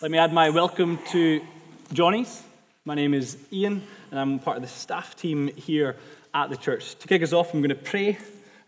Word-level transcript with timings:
Let 0.00 0.12
me 0.12 0.18
add 0.18 0.32
my 0.32 0.50
welcome 0.50 1.00
to 1.08 1.40
Johnny's. 1.92 2.44
My 2.84 2.94
name 2.94 3.14
is 3.14 3.36
Ian, 3.52 3.82
and 4.12 4.20
I'm 4.20 4.38
part 4.38 4.56
of 4.56 4.62
the 4.62 4.68
staff 4.68 5.16
team 5.16 5.48
here 5.48 5.96
at 6.32 6.50
the 6.50 6.56
church. 6.56 6.94
To 7.00 7.08
kick 7.08 7.20
us 7.20 7.32
off, 7.32 7.52
I'm 7.52 7.62
going 7.62 7.70
to 7.70 7.74
pray, 7.74 8.16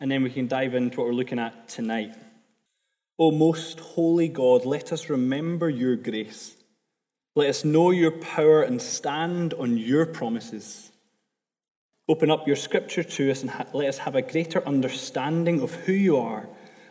and 0.01 0.11
then 0.11 0.24
we 0.24 0.30
can 0.30 0.48
dive 0.48 0.74
into 0.74 0.98
what 0.98 1.06
we're 1.06 1.14
looking 1.14 1.38
at 1.38 1.69
tonight. 1.69 2.16
O 3.16 3.30
most 3.30 3.79
holy 3.79 4.27
God, 4.27 4.64
let 4.64 4.93
us 4.93 5.08
remember 5.08 5.71
your 5.71 5.95
grace. 5.95 6.56
Let 7.37 7.49
us 7.49 7.65
know 7.65 7.92
your 7.92 8.10
power 8.10 8.62
and 8.62 8.83
stand 8.83 9.54
on 9.54 9.78
your 9.78 10.06
promises. 10.06 10.90
Open 12.08 12.33
up 12.33 12.49
your 12.49 12.56
scripture 12.56 13.04
to 13.04 13.31
us 13.31 13.42
and 13.42 13.51
ha- 13.51 13.67
let 13.72 13.88
us 13.88 13.99
have 13.99 14.17
a 14.17 14.22
greater 14.22 14.67
understanding 14.67 15.60
of 15.60 15.74
who 15.74 15.92
you 15.92 16.16
are, 16.16 16.48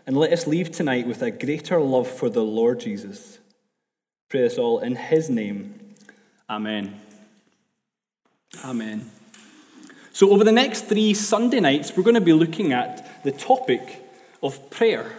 and 0.08 0.16
let 0.16 0.32
us 0.32 0.48
leave 0.48 0.71
tonight 0.71 1.08
with 1.08 1.21
a 1.21 1.30
greater 1.30 1.82
love 1.82 2.08
for 2.08 2.30
the 2.30 2.42
Lord 2.42 2.80
Jesus. 2.80 3.39
Pray 4.30 4.41
this 4.41 4.59
all 4.59 4.80
in 4.80 4.96
his 4.96 5.30
name. 5.30 5.73
Amen. 6.47 7.01
Amen. 8.64 9.10
So, 10.14 10.32
over 10.32 10.43
the 10.43 10.51
next 10.51 10.83
three 10.83 11.15
Sunday 11.15 11.60
nights, 11.60 11.97
we're 11.97 12.04
going 12.04 12.14
to 12.14 12.21
be 12.21 12.34
looking 12.34 12.71
at 12.71 13.23
the 13.23 13.32
topic 13.32 14.06
of 14.43 14.70
prayer. 14.70 15.14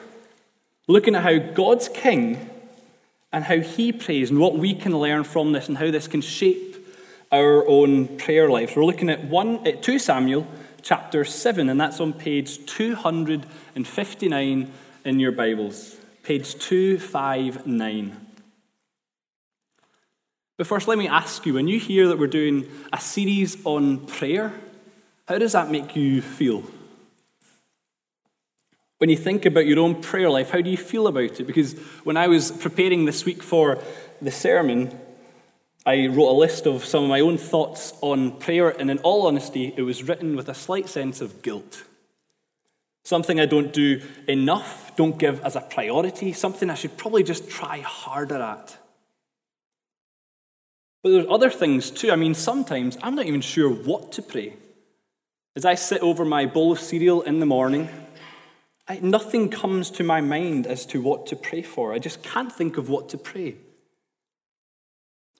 Looking 0.87 1.17
at 1.17 1.25
how 1.25 1.39
God's 1.39 1.89
King 1.89 2.51
and 3.33 3.45
how 3.45 3.59
he 3.59 3.93
prays 3.93 4.31
and 4.31 4.39
what 4.39 4.57
we 4.57 4.75
can 4.75 4.97
learn 4.97 5.25
from 5.25 5.51
this 5.53 5.69
and 5.69 5.79
how 5.79 5.91
this 5.91 6.07
can 6.07 6.21
shape 6.21 6.77
our 7.33 7.67
own 7.67 8.17
prayer 8.17 8.49
lives. 8.49 8.77
We're 8.77 8.85
looking 8.85 9.11
at, 9.11 9.25
one, 9.25 9.67
at 9.67 9.83
2 9.83 9.99
Samuel 9.99 10.47
chapter 10.83 11.25
7, 11.25 11.69
and 11.69 11.81
that's 11.81 11.99
on 11.99 12.13
page 12.13 12.65
259 12.67 14.73
in 15.05 15.21
your 15.21 15.33
Bibles. 15.33 15.97
Page 16.23 16.55
259. 16.59 18.30
But 20.61 20.67
first, 20.67 20.89
let 20.89 20.99
me 20.99 21.09
ask 21.09 21.47
you 21.47 21.55
when 21.55 21.69
you 21.69 21.81
hear 21.81 22.07
that 22.09 22.19
we're 22.19 22.27
doing 22.27 22.69
a 22.93 23.01
series 23.01 23.57
on 23.65 24.07
prayer, 24.07 24.53
how 25.27 25.39
does 25.39 25.53
that 25.53 25.71
make 25.71 25.97
you 25.97 26.21
feel? 26.21 26.63
When 28.99 29.09
you 29.09 29.17
think 29.17 29.47
about 29.47 29.65
your 29.65 29.79
own 29.79 30.03
prayer 30.03 30.29
life, 30.29 30.51
how 30.51 30.61
do 30.61 30.69
you 30.69 30.77
feel 30.77 31.07
about 31.07 31.41
it? 31.41 31.47
Because 31.47 31.79
when 32.05 32.19
I 32.19 32.27
was 32.27 32.53
preparing 32.53 33.07
this 33.07 33.25
week 33.25 33.43
for 33.43 33.83
the 34.21 34.31
sermon, 34.31 35.01
I 35.87 36.09
wrote 36.09 36.31
a 36.31 36.37
list 36.37 36.67
of 36.67 36.85
some 36.85 37.05
of 37.05 37.09
my 37.09 37.21
own 37.21 37.39
thoughts 37.39 37.95
on 38.03 38.33
prayer, 38.33 38.69
and 38.69 38.91
in 38.91 38.99
all 38.99 39.27
honesty, 39.27 39.73
it 39.79 39.83
was 39.85 40.03
written 40.03 40.37
with 40.37 40.51
a 40.51 40.55
slight 40.55 40.91
sense 40.91 41.23
of 41.23 41.41
guilt. 41.41 41.85
Something 43.07 43.41
I 43.41 43.47
don't 43.47 43.73
do 43.73 44.03
enough, 44.29 44.95
don't 44.95 45.17
give 45.17 45.41
as 45.41 45.57
a 45.57 45.63
priority, 45.63 46.35
something 46.35 46.69
I 46.69 46.75
should 46.75 46.99
probably 46.99 47.23
just 47.23 47.49
try 47.49 47.81
harder 47.81 48.43
at. 48.43 48.77
But 51.03 51.11
there's 51.11 51.27
other 51.31 51.51
things 51.51 51.91
too. 51.91 52.11
I 52.11 52.17
mean, 52.17 52.35
sometimes 52.35 52.99
I'm 53.03 53.15
not 53.15 53.27
even 53.27 53.41
sure 53.41 53.71
what 53.71 54.13
to 54.13 54.23
pray. 54.23 54.55
As 55.57 55.65
I 55.65 55.75
sit 55.75 56.03
over 56.03 56.25
my 56.25 56.47
bowl 56.47 56.73
of 56.73 56.81
cereal 56.81 57.23
in 57.23 57.41
the 57.41 57.47
morning, 57.47 57.89
I, 58.87 58.99
nothing 59.01 59.49
comes 59.49 59.91
to 59.93 60.05
my 60.05 60.21
mind 60.21 60.67
as 60.67 60.85
to 60.87 61.01
what 61.01 61.27
to 61.29 61.37
pray 61.37 61.63
for. 61.63 61.93
I 61.93 61.99
just 61.99 62.23
can't 62.23 62.53
think 62.53 62.77
of 62.77 62.89
what 62.89 63.09
to 63.11 63.19
pray. 63.19 63.57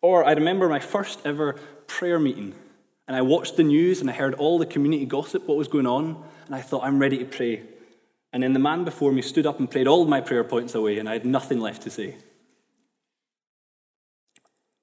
Or 0.03 0.25
I 0.25 0.33
remember 0.33 0.69
my 0.69 0.79
first 0.79 1.21
ever 1.25 1.55
prayer 1.87 2.19
meeting, 2.19 2.55
and 3.07 3.17
I 3.17 3.23
watched 3.23 3.57
the 3.57 3.63
news 3.63 4.01
and 4.01 4.09
I 4.09 4.15
heard 4.15 4.35
all 4.35 4.59
the 4.59 4.67
community 4.67 5.05
gossip, 5.05 5.47
what 5.47 5.59
was 5.59 5.69
going 5.69 5.87
on, 5.87 6.25
and 6.47 6.55
I 6.55 6.61
thought, 6.61 6.85
I'm 6.85 6.99
ready 6.99 7.19
to 7.19 7.25
pray. 7.25 7.63
And 8.33 8.43
then 8.43 8.53
the 8.53 8.61
man 8.61 8.85
before 8.85 9.13
me 9.13 9.23
stood 9.23 9.47
up 9.47 9.59
and 9.59 9.71
prayed 9.71 9.89
all 9.89 10.05
my 10.05 10.21
prayer 10.21 10.45
points 10.45 10.75
away, 10.75 10.99
and 10.99 11.09
I 11.09 11.15
had 11.15 11.27
nothing 11.27 11.61
left 11.61 11.83
to 11.83 11.91
say. 11.91 12.17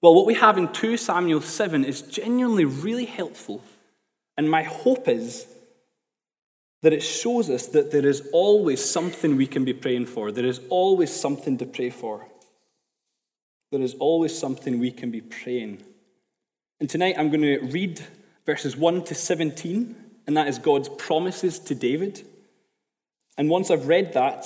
Well, 0.01 0.13
what 0.13 0.27
we 0.27 0.35
have 0.35 0.57
in 0.57 0.71
2 0.71 0.95
Samuel 0.97 1.41
7 1.41 1.83
is 1.83 2.01
genuinely 2.01 2.65
really 2.65 3.05
helpful. 3.05 3.63
And 4.37 4.49
my 4.49 4.63
hope 4.63 5.07
is 5.07 5.47
that 6.83 6.93
it 6.93 7.01
shows 7.01 7.49
us 7.49 7.67
that 7.67 7.91
there 7.91 8.05
is 8.05 8.29
always 8.31 8.83
something 8.83 9.35
we 9.35 9.47
can 9.47 9.65
be 9.65 9.73
praying 9.73 10.05
for. 10.05 10.31
There 10.31 10.45
is 10.45 10.61
always 10.69 11.11
something 11.11 11.57
to 11.57 11.65
pray 11.65 11.89
for. 11.89 12.27
There 13.71 13.81
is 13.81 13.95
always 13.95 14.37
something 14.37 14.79
we 14.79 14.91
can 14.91 15.09
be 15.09 15.21
praying. 15.21 15.83
And 16.79 16.87
tonight 16.89 17.15
I'm 17.17 17.29
going 17.29 17.41
to 17.41 17.59
read 17.59 18.01
verses 18.45 18.77
1 18.77 19.03
to 19.05 19.15
17, 19.15 19.95
and 20.27 20.37
that 20.37 20.47
is 20.47 20.59
God's 20.59 20.89
promises 20.89 21.57
to 21.59 21.73
David. 21.73 22.23
And 23.37 23.49
once 23.49 23.71
I've 23.71 23.87
read 23.87 24.13
that 24.13 24.45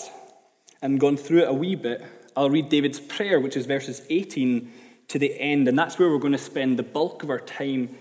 and 0.82 1.00
gone 1.00 1.18
through 1.18 1.44
it 1.44 1.50
a 1.50 1.54
wee 1.54 1.76
bit, 1.76 2.04
I'll 2.36 2.50
read 2.50 2.70
David's 2.70 3.00
prayer, 3.00 3.40
which 3.40 3.58
is 3.58 3.66
verses 3.66 4.02
18 4.10 4.72
to 5.12 5.20
the 5.20 5.40
end. 5.40 5.68
And 5.68 5.78
that's 5.78 6.00
where 6.00 6.10
we're 6.10 6.18
going 6.18 6.32
to 6.32 6.38
spend 6.38 6.80
the 6.80 6.84
bulk 6.84 7.24
of 7.24 7.30
our 7.30 7.40
time 7.40 7.96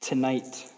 tonight. 0.00 0.70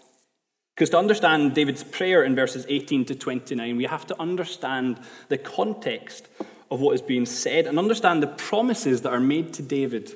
Because 0.75 0.91
to 0.91 0.97
understand 0.97 1.55
David's 1.55 1.83
prayer 1.83 2.23
in 2.23 2.35
verses 2.35 2.65
18 2.69 3.05
to 3.05 3.15
29, 3.15 3.75
we 3.75 3.85
have 3.85 4.07
to 4.07 4.21
understand 4.21 4.99
the 5.27 5.37
context 5.37 6.27
of 6.71 6.79
what 6.79 6.93
is 6.93 7.01
being 7.01 7.25
said 7.25 7.65
and 7.65 7.79
understand 7.79 8.21
the 8.21 8.27
promises 8.27 9.01
that 9.01 9.11
are 9.11 9.19
made 9.19 9.51
to 9.53 9.63
David. 9.63 10.13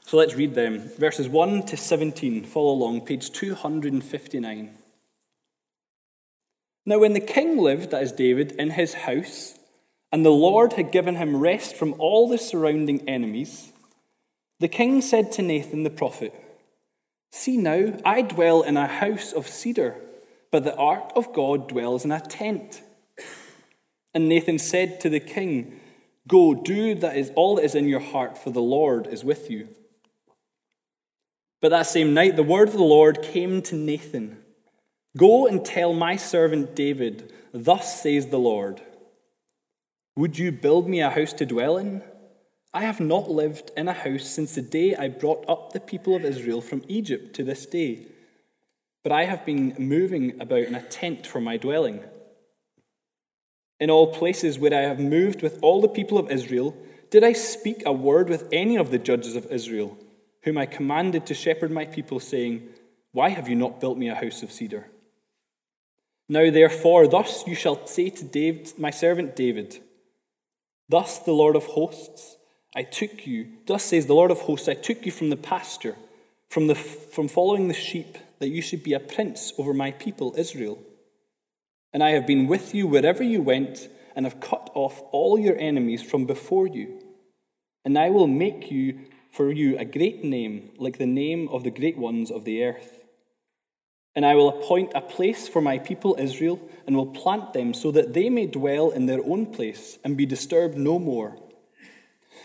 So 0.00 0.16
let's 0.16 0.34
read 0.34 0.54
them. 0.54 0.90
Verses 0.98 1.28
1 1.28 1.66
to 1.66 1.76
17. 1.76 2.44
Follow 2.44 2.72
along, 2.72 3.02
page 3.02 3.30
259. 3.32 4.70
Now, 6.84 6.98
when 6.98 7.12
the 7.12 7.20
king 7.20 7.58
lived, 7.58 7.90
that 7.90 8.02
is 8.02 8.12
David, 8.12 8.52
in 8.52 8.70
his 8.70 8.94
house, 8.94 9.56
and 10.10 10.24
the 10.24 10.30
Lord 10.30 10.72
had 10.72 10.90
given 10.90 11.16
him 11.16 11.36
rest 11.36 11.76
from 11.76 11.94
all 11.98 12.28
the 12.28 12.38
surrounding 12.38 13.08
enemies, 13.08 13.71
the 14.62 14.68
king 14.68 15.02
said 15.02 15.32
to 15.32 15.42
Nathan 15.42 15.82
the 15.82 15.90
prophet, 15.90 16.32
See 17.32 17.56
now, 17.56 17.94
I 18.04 18.22
dwell 18.22 18.62
in 18.62 18.76
a 18.76 18.86
house 18.86 19.32
of 19.32 19.48
cedar, 19.48 19.96
but 20.52 20.62
the 20.62 20.76
ark 20.76 21.10
of 21.16 21.32
God 21.32 21.68
dwells 21.68 22.04
in 22.04 22.12
a 22.12 22.20
tent. 22.20 22.80
And 24.14 24.28
Nathan 24.28 24.60
said 24.60 25.00
to 25.00 25.08
the 25.08 25.18
king, 25.18 25.80
Go, 26.28 26.54
do 26.54 26.94
that 26.94 27.16
is 27.16 27.32
all 27.34 27.56
that 27.56 27.64
is 27.64 27.74
in 27.74 27.88
your 27.88 27.98
heart, 27.98 28.38
for 28.38 28.50
the 28.50 28.62
Lord 28.62 29.08
is 29.08 29.24
with 29.24 29.50
you. 29.50 29.66
But 31.60 31.70
that 31.70 31.86
same 31.86 32.14
night, 32.14 32.36
the 32.36 32.44
word 32.44 32.68
of 32.68 32.74
the 32.74 32.84
Lord 32.84 33.20
came 33.20 33.62
to 33.62 33.74
Nathan 33.74 34.38
Go 35.16 35.48
and 35.48 35.64
tell 35.64 35.92
my 35.92 36.14
servant 36.14 36.76
David, 36.76 37.32
Thus 37.52 38.00
says 38.00 38.28
the 38.28 38.38
Lord 38.38 38.80
Would 40.14 40.38
you 40.38 40.52
build 40.52 40.88
me 40.88 41.00
a 41.00 41.10
house 41.10 41.32
to 41.32 41.46
dwell 41.46 41.78
in? 41.78 42.04
I 42.74 42.82
have 42.82 43.00
not 43.00 43.30
lived 43.30 43.70
in 43.76 43.88
a 43.88 43.92
house 43.92 44.26
since 44.26 44.54
the 44.54 44.62
day 44.62 44.96
I 44.96 45.08
brought 45.08 45.44
up 45.46 45.72
the 45.72 45.80
people 45.80 46.16
of 46.16 46.24
Israel 46.24 46.62
from 46.62 46.84
Egypt 46.88 47.34
to 47.36 47.44
this 47.44 47.66
day, 47.66 48.06
but 49.02 49.12
I 49.12 49.24
have 49.24 49.44
been 49.44 49.74
moving 49.78 50.40
about 50.40 50.60
in 50.60 50.74
a 50.74 50.82
tent 50.82 51.26
for 51.26 51.40
my 51.40 51.58
dwelling. 51.58 52.02
In 53.78 53.90
all 53.90 54.14
places 54.14 54.58
where 54.58 54.72
I 54.72 54.82
have 54.82 55.00
moved 55.00 55.42
with 55.42 55.58
all 55.60 55.80
the 55.80 55.88
people 55.88 56.16
of 56.16 56.30
Israel, 56.30 56.74
did 57.10 57.22
I 57.22 57.34
speak 57.34 57.82
a 57.84 57.92
word 57.92 58.30
with 58.30 58.48
any 58.52 58.76
of 58.76 58.90
the 58.90 58.98
judges 58.98 59.36
of 59.36 59.52
Israel, 59.52 59.98
whom 60.44 60.56
I 60.56 60.64
commanded 60.66 61.26
to 61.26 61.34
shepherd 61.34 61.70
my 61.70 61.84
people, 61.84 62.20
saying, 62.20 62.68
Why 63.12 63.28
have 63.28 63.48
you 63.48 63.54
not 63.54 63.80
built 63.80 63.98
me 63.98 64.08
a 64.08 64.14
house 64.14 64.42
of 64.42 64.52
cedar? 64.52 64.86
Now, 66.28 66.50
therefore, 66.50 67.06
thus 67.06 67.46
you 67.46 67.54
shall 67.54 67.86
say 67.86 68.08
to 68.08 68.24
David, 68.24 68.72
my 68.78 68.90
servant 68.90 69.36
David, 69.36 69.80
Thus 70.88 71.18
the 71.18 71.32
Lord 71.32 71.56
of 71.56 71.64
hosts, 71.64 72.36
I 72.74 72.82
took 72.84 73.26
you, 73.26 73.48
thus 73.66 73.84
says 73.84 74.06
the 74.06 74.14
Lord 74.14 74.30
of 74.30 74.40
hosts, 74.40 74.68
I 74.68 74.74
took 74.74 75.04
you 75.04 75.12
from 75.12 75.30
the 75.30 75.36
pasture, 75.36 75.96
from, 76.48 76.68
the, 76.68 76.74
from 76.74 77.28
following 77.28 77.68
the 77.68 77.74
sheep, 77.74 78.16
that 78.38 78.48
you 78.48 78.62
should 78.62 78.82
be 78.82 78.94
a 78.94 79.00
prince 79.00 79.52
over 79.58 79.74
my 79.74 79.90
people 79.90 80.34
Israel. 80.38 80.78
And 81.92 82.02
I 82.02 82.10
have 82.10 82.26
been 82.26 82.46
with 82.46 82.74
you 82.74 82.86
wherever 82.86 83.22
you 83.22 83.42
went, 83.42 83.88
and 84.16 84.26
have 84.26 84.40
cut 84.40 84.70
off 84.74 85.02
all 85.10 85.38
your 85.38 85.56
enemies 85.58 86.02
from 86.02 86.26
before 86.26 86.66
you. 86.66 87.00
And 87.84 87.98
I 87.98 88.10
will 88.10 88.26
make 88.26 88.70
you 88.70 89.00
for 89.30 89.50
you 89.50 89.78
a 89.78 89.84
great 89.84 90.22
name, 90.22 90.70
like 90.78 90.98
the 90.98 91.06
name 91.06 91.48
of 91.48 91.64
the 91.64 91.70
great 91.70 91.96
ones 91.96 92.30
of 92.30 92.44
the 92.44 92.64
earth. 92.64 93.04
And 94.14 94.26
I 94.26 94.34
will 94.34 94.50
appoint 94.50 94.92
a 94.94 95.00
place 95.00 95.48
for 95.48 95.62
my 95.62 95.78
people 95.78 96.16
Israel, 96.18 96.60
and 96.86 96.96
will 96.96 97.06
plant 97.06 97.52
them 97.52 97.74
so 97.74 97.90
that 97.90 98.12
they 98.12 98.28
may 98.28 98.46
dwell 98.46 98.90
in 98.90 99.06
their 99.06 99.24
own 99.24 99.46
place 99.46 99.98
and 100.04 100.16
be 100.16 100.26
disturbed 100.26 100.76
no 100.76 100.98
more 100.98 101.36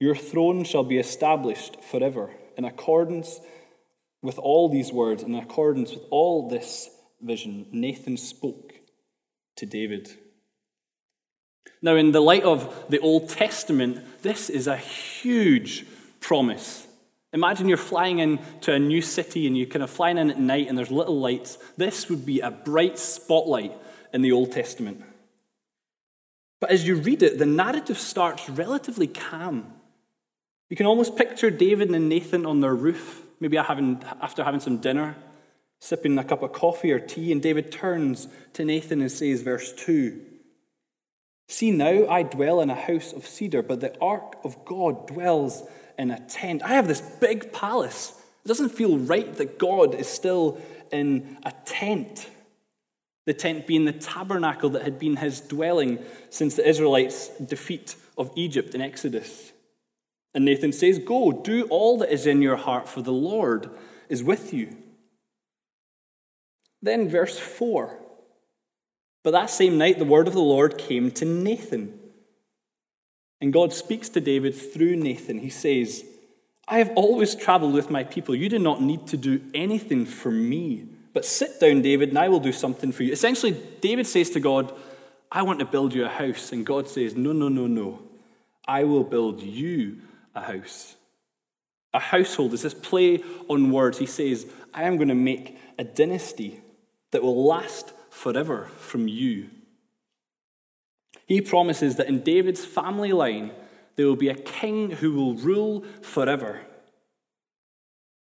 Your 0.00 0.16
throne 0.16 0.64
shall 0.64 0.82
be 0.82 0.98
established 0.98 1.82
forever 1.82 2.30
in 2.56 2.64
accordance 2.64 3.38
with 4.22 4.38
all 4.38 4.68
these 4.68 4.92
words, 4.92 5.22
in 5.22 5.34
accordance 5.34 5.92
with 5.92 6.04
all 6.10 6.48
this 6.48 6.88
vision. 7.20 7.66
Nathan 7.70 8.16
spoke 8.16 8.72
to 9.56 9.66
David. 9.66 10.10
Now, 11.82 11.96
in 11.96 12.12
the 12.12 12.20
light 12.20 12.42
of 12.42 12.86
the 12.88 12.98
Old 12.98 13.28
Testament, 13.28 14.22
this 14.22 14.50
is 14.50 14.66
a 14.66 14.76
huge 14.76 15.86
promise. 16.20 16.86
Imagine 17.32 17.68
you're 17.68 17.76
flying 17.76 18.18
into 18.18 18.72
a 18.72 18.78
new 18.78 19.00
city 19.02 19.46
and 19.46 19.56
you're 19.56 19.66
kind 19.66 19.82
of 19.82 19.90
flying 19.90 20.18
in 20.18 20.30
at 20.30 20.38
night 20.38 20.68
and 20.68 20.76
there's 20.76 20.90
little 20.90 21.18
lights. 21.18 21.58
This 21.76 22.08
would 22.08 22.26
be 22.26 22.40
a 22.40 22.50
bright 22.50 22.98
spotlight 22.98 23.76
in 24.12 24.22
the 24.22 24.32
Old 24.32 24.52
Testament. 24.52 25.04
But 26.60 26.70
as 26.70 26.86
you 26.86 26.96
read 26.96 27.22
it, 27.22 27.38
the 27.38 27.46
narrative 27.46 27.98
starts 27.98 28.48
relatively 28.48 29.06
calm. 29.06 29.74
You 30.70 30.76
can 30.76 30.86
almost 30.86 31.16
picture 31.16 31.50
David 31.50 31.90
and 31.90 32.08
Nathan 32.08 32.46
on 32.46 32.60
their 32.60 32.74
roof, 32.74 33.22
maybe 33.40 33.58
after 33.58 34.44
having 34.44 34.60
some 34.60 34.78
dinner, 34.78 35.16
sipping 35.80 36.16
a 36.16 36.24
cup 36.24 36.42
of 36.44 36.52
coffee 36.52 36.92
or 36.92 37.00
tea, 37.00 37.32
and 37.32 37.42
David 37.42 37.72
turns 37.72 38.28
to 38.52 38.64
Nathan 38.64 39.00
and 39.00 39.10
says, 39.10 39.42
verse 39.42 39.72
2 39.72 40.26
See 41.48 41.72
now, 41.72 42.06
I 42.08 42.22
dwell 42.22 42.60
in 42.60 42.70
a 42.70 42.76
house 42.76 43.12
of 43.12 43.26
cedar, 43.26 43.60
but 43.60 43.80
the 43.80 43.98
ark 44.00 44.36
of 44.44 44.64
God 44.64 45.08
dwells 45.08 45.64
in 45.98 46.12
a 46.12 46.20
tent. 46.28 46.62
I 46.62 46.68
have 46.68 46.86
this 46.86 47.00
big 47.00 47.52
palace. 47.52 48.14
It 48.44 48.48
doesn't 48.48 48.68
feel 48.68 48.96
right 48.96 49.34
that 49.34 49.58
God 49.58 49.96
is 49.96 50.06
still 50.06 50.60
in 50.92 51.38
a 51.42 51.52
tent. 51.64 52.30
The 53.26 53.34
tent 53.34 53.66
being 53.66 53.84
the 53.84 53.92
tabernacle 53.92 54.70
that 54.70 54.82
had 54.82 55.00
been 55.00 55.16
his 55.16 55.40
dwelling 55.40 55.98
since 56.30 56.54
the 56.54 56.68
Israelites' 56.68 57.28
defeat 57.38 57.96
of 58.16 58.30
Egypt 58.36 58.76
in 58.76 58.80
Exodus. 58.80 59.49
And 60.34 60.44
Nathan 60.44 60.72
says, 60.72 60.98
Go, 60.98 61.32
do 61.32 61.66
all 61.70 61.98
that 61.98 62.12
is 62.12 62.26
in 62.26 62.42
your 62.42 62.56
heart, 62.56 62.88
for 62.88 63.02
the 63.02 63.12
Lord 63.12 63.70
is 64.08 64.22
with 64.22 64.52
you. 64.52 64.76
Then, 66.82 67.08
verse 67.08 67.38
4 67.38 67.98
But 69.22 69.32
that 69.32 69.50
same 69.50 69.78
night, 69.78 69.98
the 69.98 70.04
word 70.04 70.28
of 70.28 70.34
the 70.34 70.40
Lord 70.40 70.78
came 70.78 71.10
to 71.12 71.24
Nathan. 71.24 71.98
And 73.40 73.52
God 73.52 73.72
speaks 73.72 74.10
to 74.10 74.20
David 74.20 74.54
through 74.54 74.96
Nathan. 74.96 75.38
He 75.38 75.50
says, 75.50 76.04
I 76.68 76.78
have 76.78 76.92
always 76.94 77.34
traveled 77.34 77.72
with 77.72 77.90
my 77.90 78.04
people. 78.04 78.34
You 78.34 78.48
do 78.48 78.58
not 78.58 78.82
need 78.82 79.06
to 79.08 79.16
do 79.16 79.40
anything 79.54 80.04
for 80.04 80.30
me. 80.30 80.86
But 81.12 81.24
sit 81.24 81.58
down, 81.58 81.82
David, 81.82 82.10
and 82.10 82.18
I 82.18 82.28
will 82.28 82.38
do 82.38 82.52
something 82.52 82.92
for 82.92 83.02
you. 83.02 83.12
Essentially, 83.12 83.60
David 83.80 84.06
says 84.06 84.30
to 84.30 84.40
God, 84.40 84.72
I 85.32 85.42
want 85.42 85.58
to 85.60 85.64
build 85.64 85.94
you 85.94 86.04
a 86.04 86.08
house. 86.08 86.52
And 86.52 86.64
God 86.64 86.88
says, 86.88 87.16
No, 87.16 87.32
no, 87.32 87.48
no, 87.48 87.66
no. 87.66 88.02
I 88.68 88.84
will 88.84 89.02
build 89.02 89.42
you 89.42 90.02
a 90.34 90.42
house. 90.42 90.96
A 91.92 91.98
household 91.98 92.54
is 92.54 92.62
this 92.62 92.74
play 92.74 93.22
on 93.48 93.72
words. 93.72 93.98
He 93.98 94.06
says, 94.06 94.46
I 94.72 94.84
am 94.84 94.96
going 94.96 95.08
to 95.08 95.14
make 95.14 95.58
a 95.78 95.84
dynasty 95.84 96.60
that 97.10 97.22
will 97.22 97.44
last 97.44 97.92
forever 98.10 98.68
from 98.78 99.08
you. 99.08 99.50
He 101.26 101.40
promises 101.40 101.96
that 101.96 102.08
in 102.08 102.20
David's 102.20 102.64
family 102.64 103.12
line, 103.12 103.52
there 103.96 104.06
will 104.06 104.16
be 104.16 104.28
a 104.28 104.34
king 104.34 104.90
who 104.90 105.12
will 105.12 105.34
rule 105.34 105.84
forever. 106.02 106.60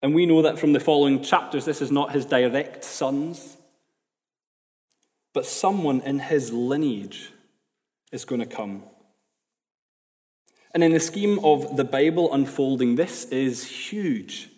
And 0.03 0.15
we 0.15 0.27
know 0.27 0.43
that 0.43 0.59
from 0.59 0.73
the 0.73 0.81
following 0.81 1.23
chapters, 1.23 1.65
this 1.65 1.81
is 1.81 1.91
not 1.91 2.13
his 2.13 2.27
direct 2.27 2.85
sons, 2.85 3.57
but 5.33 5.47
someone 5.47 6.01
in 6.01 6.19
his 6.19 6.53
lineage 6.53 7.31
is 8.11 8.25
going 8.25 8.41
to 8.41 8.47
come. 8.47 8.83
And 10.75 10.83
in 10.83 10.93
the 10.93 11.01
scheme 11.01 11.39
of 11.45 11.77
the 11.77 11.85
Bible 11.85 12.33
unfolding, 12.33 12.97
this 12.97 13.25
is 13.27 13.65
huge. 13.65 14.49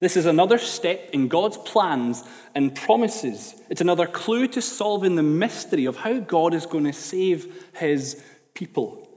This 0.00 0.16
is 0.16 0.26
another 0.26 0.58
step 0.58 1.10
in 1.12 1.28
God's 1.28 1.56
plans 1.56 2.24
and 2.54 2.74
promises. 2.74 3.54
It's 3.70 3.80
another 3.80 4.06
clue 4.06 4.48
to 4.48 4.60
solving 4.60 5.14
the 5.14 5.22
mystery 5.22 5.86
of 5.86 5.96
how 5.96 6.18
God 6.18 6.54
is 6.54 6.66
going 6.66 6.84
to 6.84 6.92
save 6.92 7.70
his 7.76 8.22
people. 8.52 9.08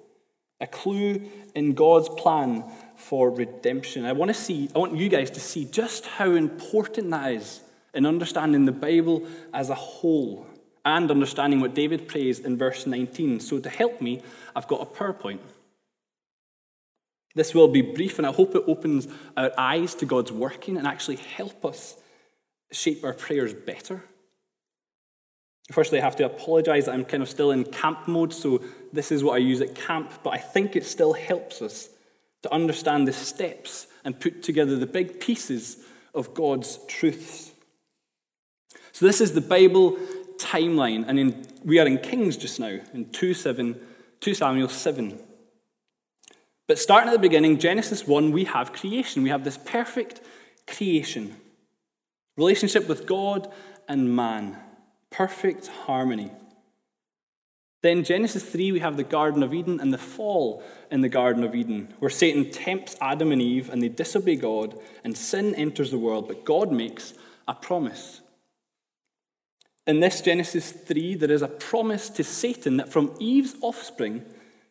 A 0.62 0.68
clue 0.68 1.24
in 1.56 1.74
God's 1.74 2.10
plan 2.10 2.64
for 2.96 3.32
redemption. 3.32 4.06
I 4.06 4.14
want 4.14 4.30
to 4.30 4.34
see, 4.34 4.70
I 4.76 4.80
want 4.80 4.96
you 4.96 5.10
guys 5.10 5.30
to 5.32 5.40
see 5.40 5.66
just 5.66 6.06
how 6.06 6.32
important 6.32 7.10
that 7.12 7.34
is 7.34 7.62
in 7.94 8.06
understanding 8.06 8.66
the 8.66 8.72
Bible 8.72 9.28
as 9.54 9.70
a 9.70 9.76
whole 9.76 10.48
and 10.86 11.12
understanding 11.12 11.60
what 11.60 11.74
David 11.74 12.08
prays 12.08 12.40
in 12.40 12.58
verse 12.58 12.86
19. 12.88 13.40
So 13.40 13.60
to 13.60 13.70
help 13.70 14.00
me, 14.00 14.22
I've 14.56 14.68
got 14.68 14.82
a 14.82 14.86
PowerPoint. 14.86 15.40
This 17.38 17.54
will 17.54 17.68
be 17.68 17.84
brief, 17.84 18.18
and 18.18 18.26
I 18.26 18.32
hope 18.32 18.56
it 18.56 18.64
opens 18.66 19.08
our 19.38 19.52
eyes 19.60 19.94
to 19.96 20.08
God's 20.08 20.32
working 20.32 20.76
and 20.76 20.88
actually 20.88 21.18
help 21.18 21.64
us 21.64 21.96
shape 22.72 23.04
our 23.04 23.14
prayers 23.14 23.54
better. 23.54 24.04
Firstly, 25.72 26.00
I 26.00 26.04
have 26.04 26.16
to 26.16 26.26
apologize 26.26 26.86
that 26.86 26.94
I'm 26.94 27.06
kind 27.06 27.22
of 27.22 27.30
still 27.30 27.52
in 27.52 27.64
camp 27.66 28.08
mode, 28.08 28.34
so 28.34 28.64
this 28.92 29.12
is 29.12 29.24
what 29.24 29.36
I 29.36 29.38
use 29.38 29.62
at 29.62 29.76
camp, 29.76 30.12
but 30.24 30.32
I 30.32 30.40
think 30.40 30.76
it 30.76 30.84
still 30.84 31.14
helps 31.14 31.62
us 31.62 31.90
to 32.42 32.52
understand 32.52 33.08
the 33.08 33.14
steps 33.14 33.86
and 34.04 34.20
put 34.20 34.42
together 34.42 34.76
the 34.76 34.88
big 34.88 35.20
pieces 35.20 35.78
of 36.16 36.34
God's 36.34 36.80
truths. 36.88 37.52
So, 38.94 39.06
this 39.06 39.22
is 39.22 39.34
the 39.34 39.42
Bible 39.42 39.96
timeline, 40.38 41.06
and 41.08 41.20
in, 41.20 41.46
we 41.64 41.78
are 41.78 41.86
in 41.86 42.00
Kings 42.00 42.36
just 42.36 42.60
now, 42.60 42.80
in 42.96 43.12
2, 43.12 43.36
7, 43.36 43.80
2 44.22 44.34
Samuel 44.34 44.70
7. 44.70 45.20
But 46.68 46.80
starting 46.80 47.10
at 47.10 47.14
the 47.14 47.20
beginning, 47.20 47.60
Genesis 47.60 48.06
1, 48.06 48.32
we 48.32 48.44
have 48.44 48.74
creation. 48.74 49.24
We 49.24 49.30
have 49.30 49.44
this 49.44 49.58
perfect 49.58 50.22
creation. 50.68 51.36
Relationship 52.36 52.88
with 52.88 53.06
God 53.06 53.52
and 53.88 54.16
man. 54.16 54.58
Perfect 55.10 55.68
harmony. 55.68 56.32
Then, 57.84 58.04
Genesis 58.04 58.44
3, 58.44 58.74
we 58.74 58.80
have 58.80 58.98
the 58.98 59.04
Garden 59.04 59.44
of 59.44 59.54
Eden 59.54 59.80
and 59.80 59.94
the 59.94 59.98
fall 59.98 60.64
in 60.92 61.02
the 61.02 61.10
Garden 61.10 61.44
of 61.44 61.56
Eden, 61.56 61.94
where 62.00 62.10
Satan 62.10 62.52
tempts 62.52 62.98
Adam 63.00 63.32
and 63.32 63.42
Eve 63.42 63.70
and 63.70 63.82
they 63.82 63.88
disobey 63.88 64.36
God 64.36 64.78
and 65.04 65.18
sin 65.18 65.56
enters 65.56 65.92
the 65.92 65.98
world, 65.98 66.28
but 66.28 66.44
God 66.44 66.72
makes 66.72 67.14
a 67.48 67.54
promise. 67.54 68.20
In 69.86 70.02
this 70.02 70.20
Genesis 70.20 70.72
3, 70.72 71.16
there 71.16 71.32
is 71.32 71.42
a 71.42 71.48
promise 71.48 72.10
to 72.10 72.24
Satan 72.24 72.76
that 72.78 72.92
from 72.92 73.14
Eve's 73.20 73.56
offspring, 73.62 74.26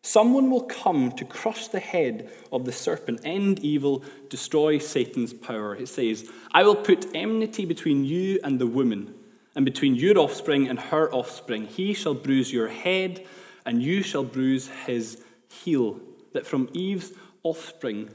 Someone 0.07 0.53
will 0.53 0.63
come 0.63 1.11
to 1.11 1.25
crush 1.25 1.67
the 1.67 1.81
head 1.81 2.31
of 2.53 2.65
the 2.65 2.71
serpent, 2.71 3.23
end 3.25 3.59
evil, 3.59 4.05
destroy 4.29 4.79
Satan's 4.79 5.35
power. 5.35 5.75
It 5.75 5.89
says, 5.89 6.31
I 6.53 6.63
will 6.63 6.77
put 6.77 7.11
enmity 7.13 7.65
between 7.65 8.05
you 8.05 8.39
and 8.45 8.61
the 8.61 8.69
woman, 8.69 9.13
and 9.57 9.65
between 9.65 9.97
your 9.97 10.17
offspring 10.17 10.69
and 10.69 10.79
her 10.79 11.13
offspring. 11.13 11.67
He 11.67 11.93
shall 11.93 12.15
bruise 12.15 12.53
your 12.53 12.69
head, 12.69 13.27
and 13.65 13.83
you 13.83 14.01
shall 14.03 14.23
bruise 14.23 14.69
his 14.87 15.21
heel. 15.51 15.99
That 16.35 16.47
from 16.47 16.69
Eve's 16.73 17.13
offspring, 17.43 18.11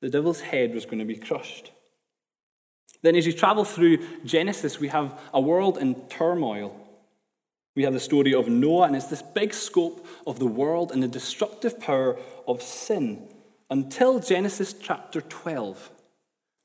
the 0.00 0.08
devil's 0.08 0.40
head 0.40 0.74
was 0.74 0.86
going 0.86 1.00
to 1.00 1.04
be 1.04 1.16
crushed. 1.16 1.72
Then, 3.02 3.16
as 3.16 3.26
you 3.26 3.34
travel 3.34 3.66
through 3.66 3.98
Genesis, 4.24 4.80
we 4.80 4.88
have 4.88 5.20
a 5.34 5.42
world 5.42 5.76
in 5.76 6.08
turmoil. 6.08 6.83
We 7.76 7.82
have 7.82 7.92
the 7.92 8.00
story 8.00 8.34
of 8.34 8.48
Noah, 8.48 8.86
and 8.86 8.94
it's 8.94 9.06
this 9.06 9.22
big 9.22 9.52
scope 9.52 10.06
of 10.26 10.38
the 10.38 10.46
world 10.46 10.92
and 10.92 11.02
the 11.02 11.08
destructive 11.08 11.80
power 11.80 12.16
of 12.46 12.62
sin 12.62 13.28
until 13.68 14.20
Genesis 14.20 14.72
chapter 14.72 15.20
12, 15.20 15.90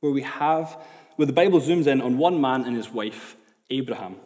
where 0.02 0.12
we 0.12 0.22
have, 0.22 0.78
where 1.16 1.26
the 1.26 1.34
Bible 1.34 1.60
zooms 1.60 1.88
in 1.88 2.02
on 2.02 2.18
one 2.18 2.40
man 2.40 2.64
and 2.64 2.76
his 2.76 2.90
wife, 2.90 3.36
Abraham. 3.72 4.18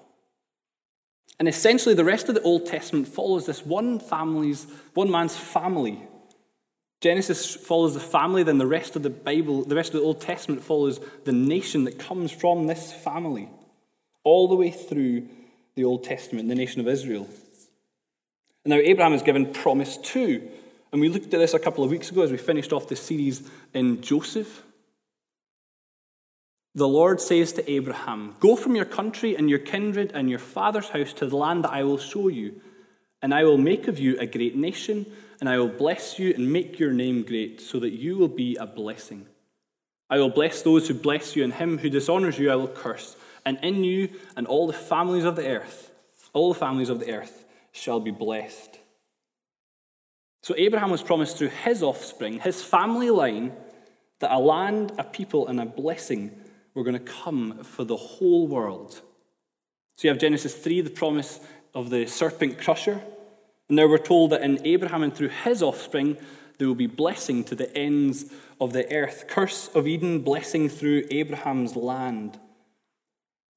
And 1.39 1.47
essentially, 1.47 1.95
the 1.95 2.03
rest 2.03 2.27
of 2.27 2.35
the 2.35 2.41
Old 2.41 2.65
Testament 2.65 3.07
follows 3.07 3.45
this 3.45 3.65
one 3.65 3.99
family's, 3.99 4.67
one 4.93 5.09
man's 5.09 5.37
family. 5.37 6.01
Genesis 6.99 7.55
follows 7.55 7.93
the 7.93 7.99
family, 7.99 8.43
then 8.43 8.57
the 8.57 8.67
rest 8.67 8.95
of 8.95 9.03
the 9.03 9.09
Bible, 9.09 9.63
the 9.63 9.75
rest 9.75 9.93
of 9.93 9.99
the 9.99 10.05
Old 10.05 10.21
Testament 10.21 10.63
follows 10.63 10.99
the 11.23 11.31
nation 11.31 11.85
that 11.85 11.97
comes 11.97 12.31
from 12.31 12.67
this 12.67 12.91
family, 12.91 13.49
all 14.23 14.47
the 14.47 14.55
way 14.55 14.71
through 14.71 15.27
the 15.75 15.83
Old 15.83 16.03
Testament, 16.03 16.49
the 16.49 16.55
nation 16.55 16.81
of 16.81 16.87
Israel. 16.87 17.27
And 18.63 18.71
now 18.71 18.77
Abraham 18.77 19.13
is 19.13 19.21
given 19.21 19.51
promise 19.51 19.97
too, 19.97 20.49
And 20.91 21.01
we 21.01 21.09
looked 21.09 21.33
at 21.33 21.39
this 21.39 21.55
a 21.55 21.59
couple 21.59 21.83
of 21.83 21.89
weeks 21.89 22.11
ago 22.11 22.21
as 22.21 22.31
we 22.31 22.37
finished 22.37 22.71
off 22.71 22.87
the 22.87 22.95
series 22.95 23.49
in 23.73 24.01
Joseph. 24.01 24.63
The 26.75 26.87
Lord 26.87 27.19
says 27.19 27.53
to 27.53 27.71
Abraham, 27.71 28.35
Go 28.39 28.55
from 28.55 28.75
your 28.75 28.85
country 28.85 29.35
and 29.35 29.49
your 29.49 29.59
kindred 29.59 30.11
and 30.13 30.29
your 30.29 30.39
father's 30.39 30.89
house 30.89 31.13
to 31.13 31.25
the 31.25 31.37
land 31.37 31.63
that 31.63 31.71
I 31.71 31.83
will 31.83 31.97
show 31.97 32.27
you, 32.27 32.61
and 33.21 33.33
I 33.33 33.43
will 33.43 33.57
make 33.57 33.87
of 33.87 33.99
you 33.99 34.19
a 34.19 34.25
great 34.25 34.55
nation, 34.55 35.05
and 35.39 35.49
I 35.49 35.57
will 35.57 35.67
bless 35.67 36.17
you 36.17 36.33
and 36.33 36.51
make 36.51 36.79
your 36.79 36.93
name 36.93 37.23
great, 37.23 37.61
so 37.61 37.79
that 37.79 37.91
you 37.91 38.17
will 38.17 38.27
be 38.27 38.55
a 38.55 38.65
blessing. 38.65 39.27
I 40.09 40.17
will 40.17 40.29
bless 40.29 40.61
those 40.61 40.87
who 40.87 40.93
bless 40.93 41.35
you, 41.35 41.43
and 41.43 41.53
him 41.53 41.77
who 41.79 41.89
dishonors 41.89 42.39
you 42.39 42.51
I 42.51 42.55
will 42.55 42.67
curse, 42.67 43.15
and 43.45 43.59
in 43.61 43.83
you 43.83 44.09
and 44.35 44.47
all 44.47 44.67
the 44.67 44.73
families 44.73 45.23
of 45.23 45.35
the 45.35 45.47
earth, 45.47 45.91
all 46.33 46.53
the 46.53 46.59
families 46.59 46.89
of 46.89 46.99
the 46.99 47.11
earth 47.11 47.45
shall 47.71 47.99
be 47.99 48.11
blessed. 48.11 48.79
So 50.41 50.53
Abraham 50.57 50.91
was 50.91 51.01
promised 51.01 51.37
through 51.37 51.49
his 51.49 51.81
offspring, 51.81 52.39
his 52.39 52.63
family 52.63 53.09
line, 53.09 53.53
that 54.19 54.31
a 54.31 54.39
land, 54.39 54.91
a 54.97 55.03
people, 55.03 55.47
and 55.47 55.59
a 55.59 55.65
blessing 55.65 56.31
were 56.73 56.83
going 56.83 56.97
to 56.97 57.11
come 57.11 57.63
for 57.63 57.83
the 57.83 57.95
whole 57.95 58.47
world. 58.47 59.01
So 59.95 60.07
you 60.07 60.09
have 60.09 60.17
Genesis 60.17 60.53
3, 60.55 60.81
the 60.81 60.89
promise 60.89 61.39
of 61.73 61.89
the 61.89 62.05
serpent 62.07 62.59
crusher. 62.59 63.01
And 63.69 63.77
there 63.77 63.87
we're 63.87 63.97
told 63.97 64.31
that 64.31 64.41
in 64.41 64.65
Abraham 64.65 65.03
and 65.03 65.15
through 65.15 65.29
his 65.29 65.63
offspring, 65.63 66.17
there 66.57 66.67
will 66.67 66.75
be 66.75 66.87
blessing 66.87 67.43
to 67.45 67.55
the 67.55 67.75
ends 67.75 68.31
of 68.59 68.73
the 68.73 68.91
earth. 68.93 69.25
Curse 69.27 69.69
of 69.69 69.87
Eden, 69.87 70.21
blessing 70.21 70.69
through 70.69 71.05
Abraham's 71.09 71.75
land. 71.75 72.39